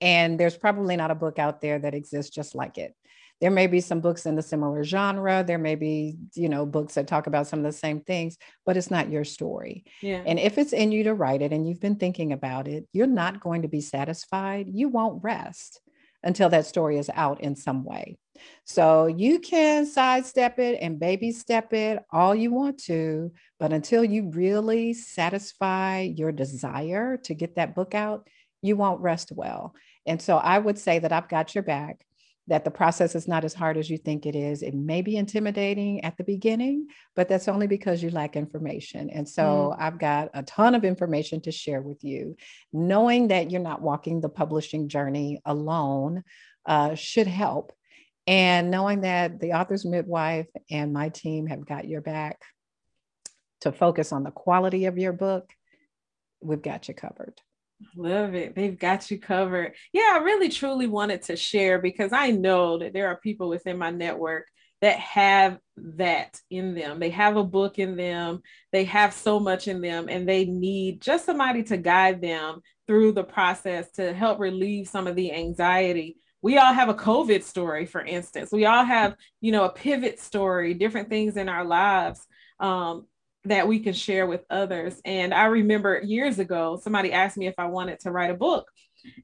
and 0.00 0.38
there's 0.38 0.56
probably 0.56 0.96
not 0.96 1.10
a 1.10 1.16
book 1.16 1.38
out 1.38 1.60
there 1.60 1.78
that 1.80 1.94
exists 1.94 2.34
just 2.34 2.54
like 2.54 2.78
it. 2.78 2.94
There 3.42 3.50
may 3.50 3.66
be 3.66 3.80
some 3.80 4.00
books 4.00 4.24
in 4.24 4.36
the 4.36 4.42
similar 4.42 4.84
genre. 4.84 5.42
There 5.44 5.58
may 5.58 5.74
be, 5.74 6.16
you 6.34 6.48
know, 6.48 6.64
books 6.64 6.94
that 6.94 7.08
talk 7.08 7.26
about 7.26 7.48
some 7.48 7.58
of 7.58 7.64
the 7.64 7.76
same 7.76 8.00
things, 8.00 8.38
but 8.64 8.76
it's 8.76 8.90
not 8.90 9.10
your 9.10 9.24
story. 9.24 9.84
Yeah. 10.00 10.22
And 10.24 10.38
if 10.38 10.58
it's 10.58 10.72
in 10.72 10.92
you 10.92 11.02
to 11.04 11.14
write 11.14 11.42
it 11.42 11.52
and 11.52 11.68
you've 11.68 11.80
been 11.80 11.96
thinking 11.96 12.32
about 12.32 12.68
it, 12.68 12.86
you're 12.92 13.08
not 13.08 13.40
going 13.40 13.62
to 13.62 13.68
be 13.68 13.80
satisfied. 13.80 14.68
You 14.72 14.88
won't 14.88 15.24
rest 15.24 15.80
until 16.22 16.48
that 16.50 16.66
story 16.66 16.98
is 16.98 17.10
out 17.14 17.40
in 17.40 17.56
some 17.56 17.84
way. 17.84 18.16
So 18.64 19.06
you 19.06 19.38
can 19.38 19.86
sidestep 19.86 20.58
it 20.58 20.78
and 20.80 20.98
baby 20.98 21.32
step 21.32 21.72
it 21.72 22.02
all 22.10 22.34
you 22.34 22.50
want 22.50 22.78
to, 22.84 23.32
but 23.58 23.72
until 23.72 24.04
you 24.04 24.30
really 24.30 24.94
satisfy 24.94 26.00
your 26.00 26.32
desire 26.32 27.18
to 27.24 27.34
get 27.34 27.56
that 27.56 27.74
book 27.74 27.94
out, 27.94 28.28
you 28.62 28.76
won't 28.76 29.00
rest 29.00 29.32
well. 29.32 29.74
And 30.06 30.20
so 30.20 30.36
I 30.36 30.58
would 30.58 30.78
say 30.78 30.98
that 30.98 31.12
I've 31.12 31.28
got 31.28 31.54
your 31.54 31.62
back 31.62 32.04
that 32.52 32.64
the 32.64 32.70
process 32.70 33.14
is 33.14 33.26
not 33.26 33.46
as 33.46 33.54
hard 33.54 33.78
as 33.78 33.88
you 33.88 33.96
think 33.96 34.26
it 34.26 34.36
is. 34.36 34.62
It 34.62 34.74
may 34.74 35.00
be 35.00 35.16
intimidating 35.16 36.04
at 36.04 36.18
the 36.18 36.22
beginning, 36.22 36.88
but 37.16 37.26
that's 37.26 37.48
only 37.48 37.66
because 37.66 38.02
you 38.02 38.10
lack 38.10 38.36
information. 38.36 39.08
And 39.08 39.26
so 39.26 39.72
mm. 39.72 39.76
I've 39.80 39.98
got 39.98 40.28
a 40.34 40.42
ton 40.42 40.74
of 40.74 40.84
information 40.84 41.40
to 41.40 41.50
share 41.50 41.80
with 41.80 42.04
you. 42.04 42.36
Knowing 42.70 43.28
that 43.28 43.50
you're 43.50 43.62
not 43.62 43.80
walking 43.80 44.20
the 44.20 44.28
publishing 44.28 44.90
journey 44.90 45.40
alone 45.46 46.24
uh, 46.66 46.94
should 46.94 47.26
help. 47.26 47.72
And 48.26 48.70
knowing 48.70 49.00
that 49.00 49.40
the 49.40 49.54
author's 49.54 49.86
midwife 49.86 50.48
and 50.70 50.92
my 50.92 51.08
team 51.08 51.46
have 51.46 51.64
got 51.64 51.88
your 51.88 52.02
back 52.02 52.42
to 53.62 53.72
focus 53.72 54.12
on 54.12 54.24
the 54.24 54.30
quality 54.30 54.84
of 54.84 54.98
your 54.98 55.14
book, 55.14 55.50
we've 56.42 56.60
got 56.60 56.86
you 56.86 56.92
covered. 56.92 57.40
Love 57.96 58.34
it. 58.34 58.54
They've 58.54 58.78
got 58.78 59.10
you 59.10 59.18
covered. 59.18 59.74
Yeah, 59.92 60.10
I 60.14 60.18
really 60.18 60.48
truly 60.48 60.86
wanted 60.86 61.22
to 61.22 61.36
share 61.36 61.78
because 61.80 62.12
I 62.12 62.30
know 62.30 62.78
that 62.78 62.92
there 62.92 63.08
are 63.08 63.16
people 63.16 63.48
within 63.48 63.78
my 63.78 63.90
network 63.90 64.46
that 64.80 64.98
have 64.98 65.58
that 65.76 66.38
in 66.50 66.74
them. 66.74 66.98
They 66.98 67.10
have 67.10 67.36
a 67.36 67.44
book 67.44 67.78
in 67.78 67.96
them, 67.96 68.42
they 68.72 68.84
have 68.84 69.12
so 69.12 69.38
much 69.38 69.68
in 69.68 69.80
them, 69.80 70.08
and 70.08 70.28
they 70.28 70.44
need 70.44 71.00
just 71.00 71.24
somebody 71.24 71.62
to 71.64 71.76
guide 71.76 72.20
them 72.20 72.60
through 72.86 73.12
the 73.12 73.24
process 73.24 73.90
to 73.92 74.12
help 74.12 74.40
relieve 74.40 74.88
some 74.88 75.06
of 75.06 75.14
the 75.14 75.32
anxiety. 75.32 76.16
We 76.42 76.58
all 76.58 76.72
have 76.72 76.88
a 76.88 76.94
COVID 76.94 77.44
story, 77.44 77.86
for 77.86 78.04
instance. 78.04 78.50
We 78.50 78.66
all 78.66 78.84
have, 78.84 79.14
you 79.40 79.52
know, 79.52 79.64
a 79.64 79.72
pivot 79.72 80.18
story, 80.18 80.74
different 80.74 81.08
things 81.08 81.36
in 81.36 81.48
our 81.48 81.64
lives. 81.64 82.26
Um, 82.58 83.06
that 83.44 83.66
we 83.66 83.80
can 83.80 83.92
share 83.92 84.26
with 84.26 84.44
others. 84.50 85.00
And 85.04 85.34
I 85.34 85.46
remember 85.46 86.00
years 86.02 86.38
ago, 86.38 86.78
somebody 86.82 87.12
asked 87.12 87.36
me 87.36 87.46
if 87.46 87.54
I 87.58 87.66
wanted 87.66 88.00
to 88.00 88.10
write 88.10 88.30
a 88.30 88.34
book. 88.34 88.70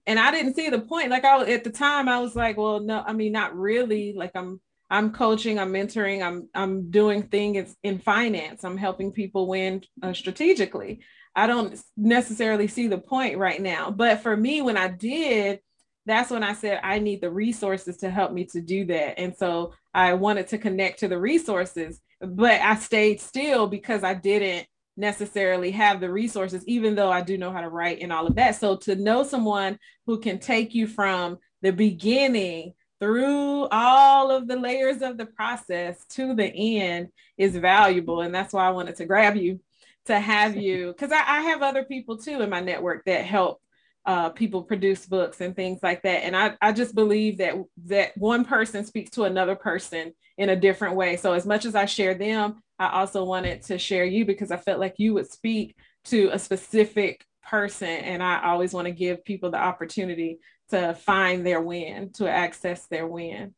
And 0.06 0.18
I 0.18 0.32
didn't 0.32 0.54
see 0.54 0.70
the 0.70 0.80
point. 0.80 1.10
Like 1.10 1.24
I 1.24 1.52
at 1.52 1.64
the 1.64 1.70
time, 1.70 2.08
I 2.08 2.18
was 2.20 2.34
like, 2.34 2.56
well, 2.56 2.80
no, 2.80 3.02
I 3.06 3.12
mean, 3.12 3.32
not 3.32 3.56
really. 3.56 4.12
Like 4.12 4.32
I'm 4.34 4.60
I'm 4.90 5.12
coaching, 5.12 5.58
I'm 5.58 5.72
mentoring, 5.72 6.22
I'm 6.22 6.48
I'm 6.54 6.90
doing 6.90 7.22
things 7.24 7.76
in 7.82 7.98
finance. 7.98 8.64
I'm 8.64 8.76
helping 8.76 9.12
people 9.12 9.46
win 9.46 9.82
uh, 10.02 10.12
strategically. 10.12 11.00
I 11.36 11.46
don't 11.46 11.80
necessarily 11.96 12.66
see 12.66 12.88
the 12.88 12.98
point 12.98 13.38
right 13.38 13.60
now. 13.60 13.92
But 13.92 14.20
for 14.20 14.36
me, 14.36 14.62
when 14.62 14.76
I 14.76 14.88
did, 14.88 15.60
that's 16.06 16.30
when 16.30 16.42
I 16.42 16.54
said 16.54 16.80
I 16.82 16.98
need 16.98 17.20
the 17.20 17.30
resources 17.30 17.98
to 17.98 18.10
help 18.10 18.32
me 18.32 18.46
to 18.46 18.60
do 18.60 18.86
that. 18.86 19.20
And 19.20 19.36
so 19.36 19.74
I 19.94 20.14
wanted 20.14 20.48
to 20.48 20.58
connect 20.58 21.00
to 21.00 21.08
the 21.08 21.18
resources 21.18 22.00
but 22.20 22.60
I 22.60 22.76
stayed 22.76 23.20
still 23.20 23.66
because 23.66 24.04
I 24.04 24.14
didn't 24.14 24.66
necessarily 24.96 25.70
have 25.70 26.00
the 26.00 26.10
resources, 26.10 26.64
even 26.66 26.94
though 26.94 27.10
I 27.10 27.22
do 27.22 27.38
know 27.38 27.52
how 27.52 27.60
to 27.60 27.68
write 27.68 28.00
and 28.00 28.12
all 28.12 28.26
of 28.26 28.34
that. 28.34 28.56
So 28.56 28.76
to 28.78 28.96
know 28.96 29.22
someone 29.22 29.78
who 30.06 30.18
can 30.18 30.38
take 30.38 30.74
you 30.74 30.86
from 30.86 31.38
the 31.62 31.70
beginning 31.70 32.74
through 33.00 33.68
all 33.68 34.30
of 34.30 34.48
the 34.48 34.56
layers 34.56 35.02
of 35.02 35.16
the 35.16 35.26
process 35.26 36.04
to 36.06 36.34
the 36.34 36.46
end 36.46 37.08
is 37.36 37.56
valuable. 37.56 38.22
And 38.22 38.34
that's 38.34 38.52
why 38.52 38.66
I 38.66 38.70
wanted 38.70 38.96
to 38.96 39.06
grab 39.06 39.36
you 39.36 39.60
to 40.06 40.18
have 40.18 40.56
you, 40.56 40.88
because 40.88 41.12
I, 41.12 41.22
I, 41.26 41.40
have 41.42 41.62
other 41.62 41.84
people 41.84 42.16
too 42.16 42.40
in 42.40 42.48
my 42.48 42.60
network 42.60 43.04
that 43.04 43.26
help 43.26 43.60
uh, 44.08 44.30
people 44.30 44.62
produce 44.62 45.04
books 45.04 45.42
and 45.42 45.54
things 45.54 45.80
like 45.82 46.00
that. 46.02 46.24
And 46.24 46.34
I, 46.34 46.54
I 46.62 46.72
just 46.72 46.94
believe 46.94 47.36
that 47.38 47.56
that 47.84 48.16
one 48.16 48.42
person 48.42 48.86
speaks 48.86 49.10
to 49.10 49.24
another 49.24 49.54
person 49.54 50.14
in 50.38 50.48
a 50.48 50.56
different 50.56 50.96
way. 50.96 51.18
So 51.18 51.34
as 51.34 51.44
much 51.44 51.66
as 51.66 51.74
I 51.74 51.84
share 51.84 52.14
them, 52.14 52.62
I 52.78 52.88
also 52.88 53.22
wanted 53.24 53.64
to 53.64 53.76
share 53.76 54.06
you 54.06 54.24
because 54.24 54.50
I 54.50 54.56
felt 54.56 54.80
like 54.80 54.94
you 54.96 55.12
would 55.12 55.30
speak 55.30 55.76
to 56.06 56.30
a 56.32 56.38
specific 56.38 57.22
person. 57.46 57.88
And 57.88 58.22
I 58.22 58.44
always 58.44 58.72
want 58.72 58.86
to 58.86 58.92
give 58.92 59.26
people 59.26 59.50
the 59.50 59.60
opportunity 59.60 60.38
to 60.70 60.94
find 60.94 61.46
their 61.46 61.60
win, 61.60 62.10
to 62.14 62.30
access 62.30 62.86
their 62.86 63.06
win. 63.06 63.54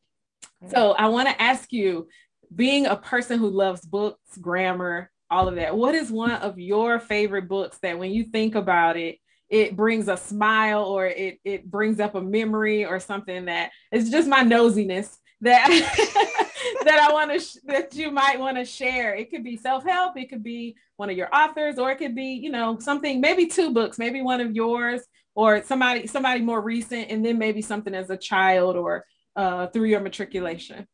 So 0.66 0.92
I 0.92 1.06
want 1.08 1.28
to 1.28 1.40
ask 1.40 1.72
you, 1.72 2.08
being 2.52 2.86
a 2.86 2.96
person 2.96 3.38
who 3.38 3.50
loves 3.50 3.82
books, 3.82 4.36
grammar, 4.36 5.12
all 5.30 5.46
of 5.46 5.54
that, 5.54 5.76
what 5.76 5.94
is 5.94 6.10
one 6.10 6.32
of 6.32 6.58
your 6.58 6.98
favorite 6.98 7.46
books 7.46 7.78
that 7.82 8.00
when 8.00 8.10
you 8.10 8.24
think 8.24 8.56
about 8.56 8.96
it, 8.96 9.19
it 9.50 9.76
brings 9.76 10.08
a 10.08 10.16
smile 10.16 10.84
or 10.84 11.06
it 11.06 11.40
it 11.44 11.68
brings 11.68 11.98
up 12.00 12.14
a 12.14 12.20
memory 12.20 12.84
or 12.84 13.00
something 13.00 13.46
that 13.46 13.70
it's 13.90 14.08
just 14.08 14.28
my 14.28 14.42
nosiness 14.42 15.16
that 15.40 15.66
that 16.84 16.98
I 16.98 17.12
want 17.12 17.32
to 17.32 17.40
sh- 17.40 17.56
that 17.64 17.94
you 17.94 18.10
might 18.10 18.38
want 18.38 18.56
to 18.58 18.64
share. 18.64 19.14
It 19.14 19.30
could 19.30 19.42
be 19.42 19.56
self-help, 19.56 20.16
it 20.16 20.30
could 20.30 20.42
be 20.42 20.76
one 20.96 21.10
of 21.10 21.16
your 21.16 21.34
authors 21.34 21.78
or 21.78 21.90
it 21.90 21.96
could 21.96 22.14
be, 22.14 22.34
you 22.34 22.50
know, 22.50 22.78
something 22.78 23.20
maybe 23.20 23.46
two 23.46 23.72
books, 23.72 23.98
maybe 23.98 24.22
one 24.22 24.40
of 24.40 24.54
yours 24.54 25.02
or 25.34 25.62
somebody 25.62 26.06
somebody 26.06 26.40
more 26.40 26.60
recent 26.60 27.10
and 27.10 27.24
then 27.24 27.38
maybe 27.38 27.62
something 27.62 27.94
as 27.94 28.10
a 28.10 28.16
child 28.16 28.76
or 28.76 29.04
uh, 29.36 29.66
through 29.68 29.86
your 29.86 30.00
matriculation. 30.00 30.86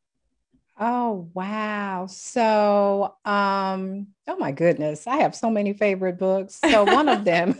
Oh 0.79 1.31
wow. 1.35 2.07
So 2.09 3.15
um 3.25 4.09
oh 4.29 4.37
my 4.39 4.53
goodness, 4.53 5.07
I 5.07 5.19
have 5.19 5.35
so 5.35 5.51
many 5.51 5.73
favorite 5.73 6.19
books. 6.19 6.59
So 6.71 6.85
one 6.85 7.09
of 7.09 7.25
them 7.27 7.59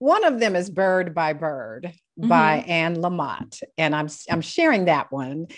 one 0.00 0.24
of 0.24 0.40
them 0.40 0.56
is 0.56 0.70
Bird 0.70 1.14
by 1.14 1.34
Bird 1.34 1.92
mm-hmm. 2.18 2.28
by 2.28 2.64
Anne 2.66 2.96
Lamott. 2.96 3.62
And 3.78 3.94
I'm, 3.94 4.08
I'm 4.28 4.40
sharing 4.40 4.86
that 4.86 5.12
one 5.12 5.48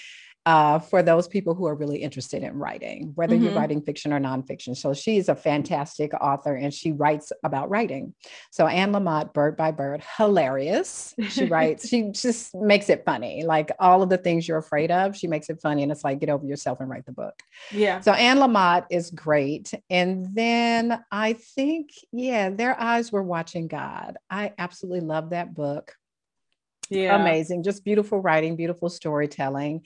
uh, 0.44 0.80
for 0.80 1.02
those 1.02 1.28
people 1.28 1.54
who 1.54 1.66
are 1.66 1.74
really 1.74 1.98
interested 1.98 2.42
in 2.42 2.58
writing, 2.58 3.12
whether 3.14 3.34
mm-hmm. 3.34 3.44
you're 3.44 3.54
writing 3.54 3.80
fiction 3.80 4.12
or 4.12 4.18
nonfiction. 4.18 4.76
So 4.76 4.92
she's 4.92 5.28
a 5.28 5.36
fantastic 5.36 6.12
author 6.14 6.56
and 6.56 6.74
she 6.74 6.90
writes 6.90 7.30
about 7.44 7.70
writing. 7.70 8.12
So 8.50 8.66
Anne 8.66 8.92
Lamott, 8.92 9.34
Bird 9.34 9.56
by 9.56 9.70
Bird, 9.70 10.02
hilarious. 10.16 11.14
She 11.28 11.44
writes, 11.44 11.88
she 11.88 12.10
just 12.12 12.54
makes 12.56 12.88
it 12.88 13.04
funny. 13.04 13.44
Like 13.44 13.70
all 13.78 14.02
of 14.02 14.08
the 14.08 14.18
things 14.18 14.48
you're 14.48 14.58
afraid 14.58 14.90
of, 14.90 15.16
she 15.16 15.28
makes 15.28 15.48
it 15.48 15.60
funny. 15.60 15.84
And 15.84 15.92
it's 15.92 16.02
like, 16.02 16.18
get 16.18 16.28
over 16.28 16.44
yourself 16.44 16.80
and 16.80 16.90
write 16.90 17.06
the 17.06 17.12
book. 17.12 17.40
Yeah. 17.70 18.00
So 18.00 18.12
Anne 18.12 18.38
Lamott 18.38 18.86
is 18.90 19.10
great. 19.10 19.72
And 19.90 20.34
then 20.34 21.04
I 21.12 21.34
think, 21.34 21.90
yeah, 22.10 22.50
Their 22.50 22.80
Eyes 22.80 23.12
Were 23.12 23.22
Watching 23.22 23.68
God. 23.68 24.16
I 24.28 24.54
absolutely 24.58 25.06
love 25.06 25.30
that 25.30 25.54
book. 25.54 25.94
Yeah. 26.90 27.20
Amazing. 27.20 27.62
Just 27.62 27.84
beautiful 27.84 28.18
writing, 28.20 28.56
beautiful 28.56 28.90
storytelling. 28.90 29.82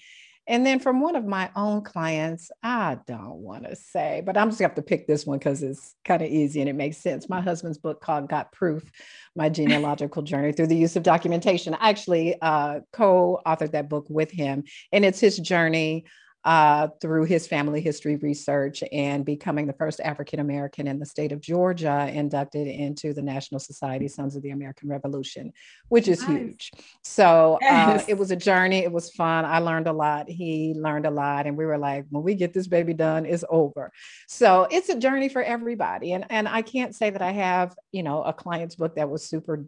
And 0.48 0.64
then 0.64 0.78
from 0.78 1.00
one 1.00 1.16
of 1.16 1.26
my 1.26 1.50
own 1.56 1.82
clients, 1.82 2.50
I 2.62 2.98
don't 3.06 3.38
want 3.38 3.64
to 3.64 3.74
say, 3.74 4.22
but 4.24 4.36
I'm 4.36 4.48
just 4.48 4.60
going 4.60 4.70
to 4.70 4.74
have 4.74 4.84
to 4.84 4.88
pick 4.88 5.06
this 5.06 5.26
one 5.26 5.38
because 5.38 5.62
it's 5.62 5.96
kind 6.04 6.22
of 6.22 6.28
easy 6.28 6.60
and 6.60 6.68
it 6.68 6.74
makes 6.74 6.98
sense. 6.98 7.28
My 7.28 7.40
husband's 7.40 7.78
book 7.78 8.00
called 8.00 8.28
Got 8.28 8.52
Proof 8.52 8.88
My 9.34 9.48
Genealogical 9.48 10.22
Journey 10.22 10.52
Through 10.52 10.68
the 10.68 10.76
Use 10.76 10.94
of 10.94 11.02
Documentation. 11.02 11.74
I 11.74 11.90
actually 11.90 12.40
uh, 12.40 12.80
co 12.92 13.40
authored 13.44 13.72
that 13.72 13.88
book 13.88 14.06
with 14.08 14.30
him, 14.30 14.64
and 14.92 15.04
it's 15.04 15.20
his 15.20 15.36
journey 15.36 16.06
uh, 16.46 16.86
through 17.00 17.24
his 17.24 17.44
family 17.48 17.80
history 17.80 18.14
research 18.14 18.84
and 18.92 19.24
becoming 19.24 19.66
the 19.66 19.72
first 19.72 19.98
African 20.00 20.38
American 20.38 20.86
in 20.86 21.00
the 21.00 21.04
state 21.04 21.32
of 21.32 21.40
Georgia 21.40 22.08
inducted 22.08 22.68
into 22.68 23.12
the 23.12 23.20
National 23.20 23.58
Society 23.58 24.06
Sons 24.06 24.36
of 24.36 24.42
the 24.44 24.50
American 24.50 24.88
Revolution, 24.88 25.52
which 25.88 26.06
is 26.06 26.22
nice. 26.22 26.30
huge. 26.30 26.70
So 27.02 27.54
uh, 27.54 27.58
yes. 27.62 28.02
uh, 28.02 28.04
it 28.06 28.16
was 28.16 28.30
a 28.30 28.36
journey. 28.36 28.78
It 28.78 28.92
was 28.92 29.10
fun. 29.10 29.44
I 29.44 29.58
learned 29.58 29.88
a 29.88 29.92
lot. 29.92 30.28
He 30.28 30.72
learned 30.76 31.04
a 31.04 31.10
lot. 31.10 31.48
And 31.48 31.56
we 31.56 31.66
were 31.66 31.78
like, 31.78 32.06
when 32.10 32.22
we 32.22 32.36
get 32.36 32.54
this 32.54 32.68
baby 32.68 32.94
done, 32.94 33.26
it's 33.26 33.44
over. 33.50 33.90
So 34.28 34.68
it's 34.70 34.88
a 34.88 34.96
journey 34.96 35.28
for 35.28 35.42
everybody. 35.42 36.12
And, 36.12 36.26
and 36.30 36.46
I 36.46 36.62
can't 36.62 36.94
say 36.94 37.10
that 37.10 37.22
I 37.22 37.32
have, 37.32 37.74
you 37.90 38.04
know, 38.04 38.22
a 38.22 38.32
client's 38.32 38.76
book 38.76 38.94
that 38.94 39.10
was 39.10 39.24
super 39.24 39.64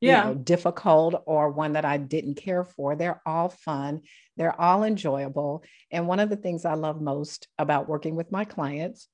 yeah. 0.00 0.28
You 0.28 0.34
know, 0.34 0.40
difficult 0.40 1.22
or 1.26 1.50
one 1.50 1.72
that 1.72 1.84
I 1.84 1.96
didn't 1.96 2.36
care 2.36 2.64
for. 2.64 2.94
They're 2.94 3.20
all 3.26 3.48
fun. 3.48 4.02
They're 4.36 4.58
all 4.58 4.84
enjoyable. 4.84 5.64
And 5.90 6.06
one 6.06 6.20
of 6.20 6.30
the 6.30 6.36
things 6.36 6.64
I 6.64 6.74
love 6.74 7.00
most 7.00 7.48
about 7.58 7.88
working 7.88 8.14
with 8.14 8.30
my 8.30 8.44
clients 8.44 9.08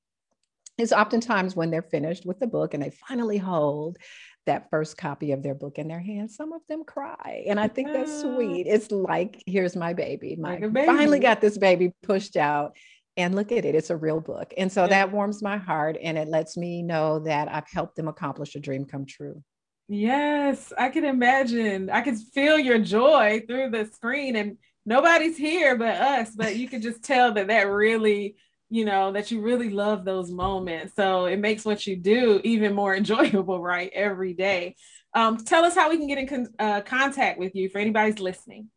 is 0.77 0.92
oftentimes 0.92 1.55
when 1.55 1.70
they're 1.70 1.83
finished 1.83 2.27
with 2.27 2.40
the 2.40 2.47
book 2.47 2.75
and 2.75 2.83
they 2.83 2.90
finally 3.09 3.38
hold 3.38 3.97
that 4.47 4.68
first 4.70 4.99
copy 4.99 5.33
of 5.33 5.42
their 5.42 5.55
book 5.55 5.79
in 5.79 5.88
their 5.88 6.01
hands, 6.01 6.37
some 6.37 6.53
of 6.53 6.61
them 6.68 6.85
cry. 6.85 7.44
And 7.47 7.59
I 7.59 7.68
think 7.68 7.92
that's 7.92 8.20
sweet. 8.20 8.66
It's 8.66 8.90
like, 8.90 9.42
here's 9.47 9.77
my 9.77 9.94
baby. 9.94 10.37
My 10.37 10.59
like 10.59 10.73
baby. 10.73 10.87
finally 10.87 11.18
got 11.18 11.40
this 11.40 11.57
baby 11.57 11.94
pushed 12.03 12.37
out 12.37 12.77
and 13.16 13.35
look 13.35 13.53
at 13.53 13.64
it 13.64 13.77
it's 13.77 13.90
a 13.90 13.97
real 13.97 14.20
book 14.20 14.53
and 14.57 14.73
so 14.73 14.83
yeah. 14.83 14.88
that 14.88 15.12
warms 15.12 15.40
my 15.40 15.57
heart 15.57 15.97
and 16.03 16.18
it 16.18 16.27
lets 16.27 16.57
me 16.57 16.83
know 16.83 17.20
that 17.20 17.47
i've 17.49 17.70
helped 17.70 17.94
them 17.94 18.09
accomplish 18.09 18.57
a 18.57 18.61
dream 18.61 18.85
come 18.85 19.07
true 19.07 19.40
yes 19.88 20.73
i 20.79 20.88
can 20.88 21.05
imagine 21.05 21.90
i 21.90 22.01
can 22.01 22.16
feel 22.16 22.59
your 22.59 22.79
joy 22.79 23.42
through 23.47 23.70
the 23.70 23.85
screen 23.92 24.37
and 24.37 24.57
nobody's 24.87 25.37
here 25.37 25.77
but 25.77 25.97
us 25.97 26.31
but 26.35 26.57
you 26.57 26.68
can 26.68 26.81
just 26.81 27.03
tell 27.03 27.33
that 27.33 27.49
that 27.49 27.68
really 27.68 28.35
you 28.70 28.85
know 28.85 29.12
that 29.12 29.31
you 29.31 29.42
really 29.42 29.68
love 29.68 30.05
those 30.05 30.31
moments 30.31 30.94
so 30.97 31.27
it 31.27 31.38
makes 31.38 31.64
what 31.64 31.87
you 31.87 31.97
do 31.97 32.40
even 32.44 32.75
more 32.75 32.94
enjoyable 32.97 33.61
right 33.61 33.90
every 33.94 34.33
day 34.33 34.75
um, 35.16 35.37
tell 35.37 35.64
us 35.64 35.77
how 35.77 35.90
we 35.90 35.97
can 35.97 36.09
get 36.09 36.18
in 36.18 36.27
con- 36.27 36.55
uh, 36.59 36.81
contact 36.81 37.38
with 37.38 37.55
you 37.55 37.68
for 37.68 37.79
anybody's 37.79 38.18
listening 38.18 38.68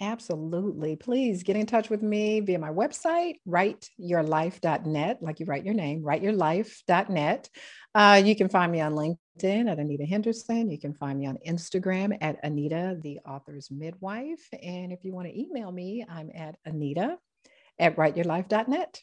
Absolutely. 0.00 0.96
Please 0.96 1.44
get 1.44 1.56
in 1.56 1.66
touch 1.66 1.88
with 1.88 2.02
me 2.02 2.40
via 2.40 2.58
my 2.58 2.70
website, 2.70 3.34
writeyourlife.net, 3.46 5.22
like 5.22 5.38
you 5.38 5.46
write 5.46 5.64
your 5.64 5.74
name, 5.74 6.02
writeyourlife.net. 6.02 7.48
Uh, 7.94 8.20
you 8.24 8.34
can 8.34 8.48
find 8.48 8.72
me 8.72 8.80
on 8.80 8.92
LinkedIn 8.92 9.70
at 9.70 9.78
Anita 9.78 10.04
Henderson. 10.04 10.68
You 10.68 10.78
can 10.78 10.94
find 10.94 11.18
me 11.18 11.26
on 11.26 11.38
Instagram 11.46 12.16
at 12.20 12.38
Anita, 12.42 12.98
the 13.00 13.20
author's 13.20 13.70
midwife. 13.70 14.48
And 14.62 14.92
if 14.92 15.04
you 15.04 15.12
want 15.12 15.28
to 15.28 15.40
email 15.40 15.70
me, 15.70 16.04
I'm 16.08 16.30
at 16.34 16.56
Anita 16.64 17.18
at 17.78 17.96
writeyourlife.net. 17.96 19.00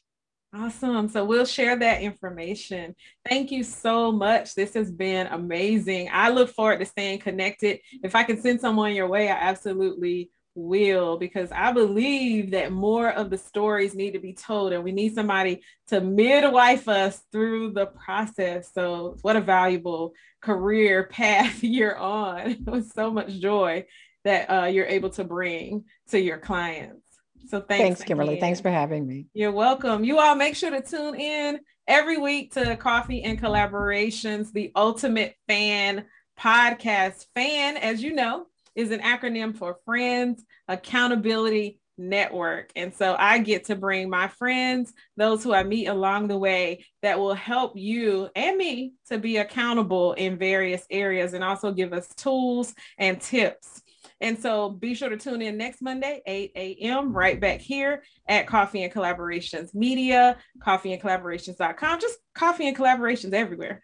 Awesome. 0.53 1.07
So 1.07 1.23
we'll 1.23 1.45
share 1.45 1.79
that 1.79 2.01
information. 2.01 2.93
Thank 3.27 3.51
you 3.51 3.63
so 3.63 4.11
much. 4.11 4.53
This 4.53 4.73
has 4.73 4.91
been 4.91 5.27
amazing. 5.27 6.09
I 6.11 6.29
look 6.29 6.49
forward 6.49 6.79
to 6.79 6.85
staying 6.85 7.19
connected. 7.19 7.79
If 8.03 8.15
I 8.15 8.23
can 8.23 8.41
send 8.41 8.59
someone 8.59 8.93
your 8.93 9.07
way, 9.07 9.29
I 9.29 9.35
absolutely 9.35 10.29
will 10.55 11.17
because 11.17 11.51
I 11.51 11.71
believe 11.71 12.51
that 12.51 12.71
more 12.71 13.09
of 13.09 13.29
the 13.29 13.37
stories 13.37 13.95
need 13.95 14.11
to 14.11 14.19
be 14.19 14.33
told 14.33 14.73
and 14.73 14.83
we 14.83 14.91
need 14.91 15.15
somebody 15.15 15.61
to 15.87 16.01
midwife 16.01 16.87
us 16.87 17.21
through 17.31 17.71
the 17.71 17.87
process. 17.87 18.71
So, 18.73 19.17
what 19.21 19.35
a 19.35 19.41
valuable 19.41 20.13
career 20.41 21.03
path 21.11 21.63
you're 21.63 21.97
on 21.97 22.57
with 22.65 22.91
so 22.91 23.11
much 23.11 23.39
joy 23.39 23.85
that 24.23 24.47
uh, 24.49 24.65
you're 24.65 24.85
able 24.85 25.09
to 25.11 25.23
bring 25.23 25.85
to 26.09 26.19
your 26.19 26.37
clients. 26.37 27.05
So, 27.47 27.59
thanks, 27.59 27.83
thanks 27.83 28.03
Kimberly. 28.03 28.33
Again. 28.33 28.41
Thanks 28.41 28.61
for 28.61 28.69
having 28.69 29.07
me. 29.07 29.27
You're 29.33 29.51
welcome. 29.51 30.03
You 30.03 30.19
all 30.19 30.35
make 30.35 30.55
sure 30.55 30.71
to 30.71 30.81
tune 30.81 31.15
in 31.15 31.59
every 31.87 32.17
week 32.17 32.53
to 32.53 32.75
Coffee 32.75 33.23
and 33.23 33.41
Collaborations, 33.41 34.51
the 34.51 34.71
ultimate 34.75 35.35
fan 35.47 36.05
podcast. 36.39 37.25
Fan, 37.35 37.77
as 37.77 38.03
you 38.03 38.13
know, 38.13 38.45
is 38.75 38.91
an 38.91 38.99
acronym 38.99 39.55
for 39.55 39.77
Friends 39.85 40.43
Accountability 40.67 41.79
Network. 41.97 42.71
And 42.75 42.93
so 42.93 43.15
I 43.17 43.37
get 43.37 43.65
to 43.65 43.75
bring 43.75 44.09
my 44.09 44.27
friends, 44.27 44.93
those 45.17 45.43
who 45.43 45.53
I 45.53 45.63
meet 45.63 45.87
along 45.87 46.27
the 46.27 46.37
way, 46.37 46.85
that 47.01 47.19
will 47.19 47.33
help 47.33 47.77
you 47.77 48.29
and 48.35 48.57
me 48.57 48.93
to 49.09 49.17
be 49.17 49.37
accountable 49.37 50.13
in 50.13 50.37
various 50.37 50.85
areas 50.89 51.33
and 51.33 51.43
also 51.43 51.71
give 51.71 51.93
us 51.93 52.07
tools 52.15 52.73
and 52.97 53.21
tips. 53.21 53.81
And 54.19 54.37
so 54.37 54.69
be 54.69 54.93
sure 54.93 55.09
to 55.09 55.17
tune 55.17 55.41
in 55.41 55.57
next 55.57 55.81
Monday, 55.81 56.21
8 56.25 56.51
a.m., 56.55 57.11
right 57.11 57.39
back 57.39 57.59
here 57.59 58.03
at 58.27 58.45
Coffee 58.45 58.83
and 58.83 58.93
Collaborations 58.93 59.73
Media, 59.73 60.37
coffeeandcollaborations.com, 60.59 61.99
just 61.99 62.19
coffee 62.35 62.67
and 62.67 62.77
collaborations 62.77 63.33
everywhere. 63.33 63.81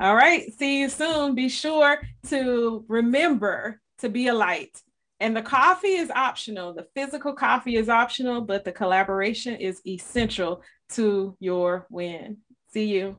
All 0.00 0.14
right. 0.14 0.52
See 0.54 0.80
you 0.80 0.88
soon. 0.88 1.34
Be 1.34 1.48
sure 1.48 2.00
to 2.28 2.84
remember 2.86 3.80
to 3.98 4.08
be 4.08 4.28
a 4.28 4.34
light. 4.34 4.80
And 5.18 5.36
the 5.36 5.42
coffee 5.42 5.96
is 5.96 6.10
optional. 6.10 6.72
The 6.72 6.86
physical 6.94 7.32
coffee 7.32 7.74
is 7.74 7.88
optional, 7.88 8.42
but 8.42 8.64
the 8.64 8.70
collaboration 8.70 9.56
is 9.56 9.80
essential 9.84 10.62
to 10.90 11.36
your 11.40 11.86
win. 11.90 12.36
See 12.72 12.84
you. 12.84 13.16